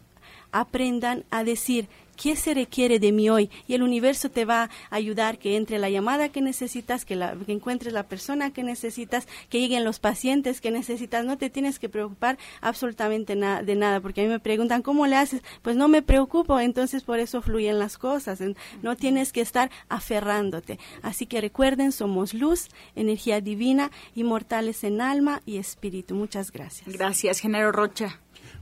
[0.52, 4.70] aprendan a decir qué se requiere de mí hoy y el universo te va a
[4.90, 9.28] ayudar que entre la llamada que necesitas, que, la, que encuentres la persona que necesitas,
[9.50, 11.24] que lleguen los pacientes que necesitas.
[11.24, 15.08] No te tienes que preocupar absolutamente na de nada, porque a mí me preguntan cómo
[15.08, 15.42] le haces.
[15.62, 18.40] Pues no me preocupo, entonces por eso fluyen las cosas.
[18.82, 20.80] No tienes que estar aferrándote.
[21.02, 26.16] Así que recuerden, somos luz, energía divina, inmortales en alma y espíritu.
[26.16, 26.88] Muchas gracias.
[26.96, 28.20] Gracias, Genaro Rocha.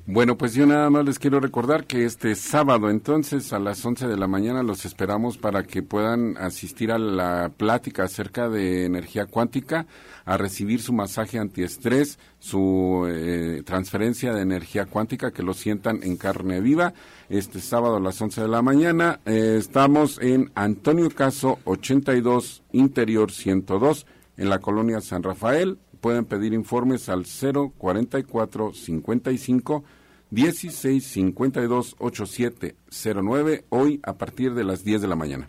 [0.07, 4.07] Bueno, pues yo nada más les quiero recordar que este sábado entonces a las 11
[4.07, 9.25] de la mañana los esperamos para que puedan asistir a la plática acerca de energía
[9.25, 9.87] cuántica,
[10.23, 16.17] a recibir su masaje antiestrés, su eh, transferencia de energía cuántica, que lo sientan en
[16.17, 16.93] carne viva.
[17.27, 23.31] Este sábado a las 11 de la mañana eh, estamos en Antonio Caso 82 Interior
[23.31, 24.05] 102
[24.37, 29.83] en la colonia San Rafael pueden pedir informes al 044 55
[30.29, 35.47] 16 52 8709 hoy a partir de las 10 de la mañana.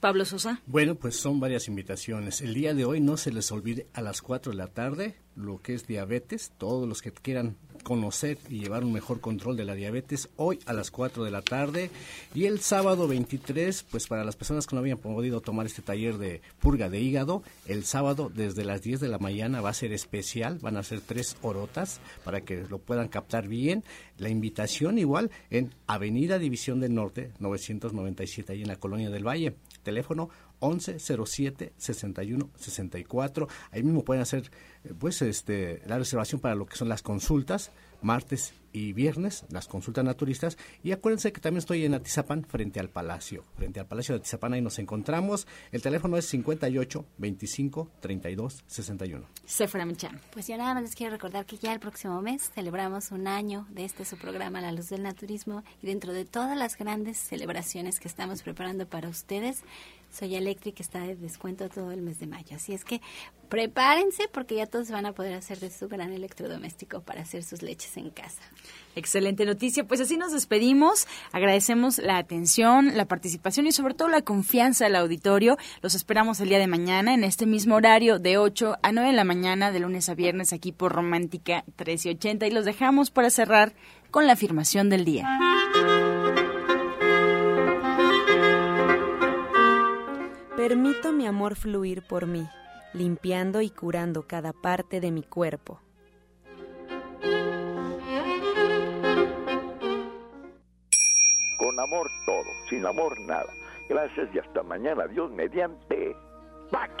[0.00, 0.60] Pablo Sosa.
[0.66, 2.42] Bueno, pues son varias invitaciones.
[2.42, 5.62] El día de hoy no se les olvide a las 4 de la tarde lo
[5.62, 6.52] que es diabetes.
[6.58, 7.56] Todos los que quieran
[7.86, 11.40] conocer y llevar un mejor control de la diabetes hoy a las 4 de la
[11.40, 11.92] tarde.
[12.34, 16.18] Y el sábado 23 pues para las personas que no habían podido tomar este taller
[16.18, 19.92] de purga de hígado el sábado desde las 10 de la mañana va a ser
[19.92, 23.84] especial van a ser tres orotas para que lo puedan captar bien.
[24.18, 29.54] La invitación igual en Avenida División del Norte 997 ahí en la colonia del Valle.
[29.84, 30.28] Teléfono
[30.60, 34.50] 1107 61 64 ahí mismo pueden hacer
[34.84, 39.68] eh, pues este la reservación para lo que son las consultas martes y viernes, las
[39.68, 40.58] consultas naturistas.
[40.82, 43.42] Y acuérdense que también estoy en Atizapán, frente al Palacio.
[43.56, 45.46] Frente al Palacio de Atizapán, ahí nos encontramos.
[45.72, 49.26] El teléfono es 58 25 32 61.
[49.46, 50.20] Sefra Michan.
[50.32, 53.66] Pues yo nada más les quiero recordar que ya el próximo mes celebramos un año
[53.70, 57.98] de este su programa La Luz del Naturismo y dentro de todas las grandes celebraciones
[57.98, 59.62] que estamos preparando para ustedes,
[60.10, 62.56] Soy Electric está de descuento todo el mes de mayo.
[62.56, 63.00] Así es que
[63.48, 67.62] prepárense porque ya todos van a poder hacer de su gran electrodoméstico para hacer sus
[67.62, 68.40] leches en casa.
[68.94, 69.84] Excelente noticia.
[69.84, 71.06] Pues así nos despedimos.
[71.32, 75.58] Agradecemos la atención, la participación y sobre todo la confianza del auditorio.
[75.82, 79.16] Los esperamos el día de mañana en este mismo horario de 8 a 9 de
[79.16, 83.74] la mañana de lunes a viernes aquí por Romántica 1380 y los dejamos para cerrar
[84.10, 85.28] con la afirmación del día.
[90.68, 92.44] Permito mi amor fluir por mí,
[92.92, 95.80] limpiando y curando cada parte de mi cuerpo.
[101.56, 103.46] Con amor todo, sin amor nada.
[103.88, 105.06] Gracias y hasta mañana.
[105.06, 106.16] Dios mediante.
[106.72, 106.92] ¡Pax!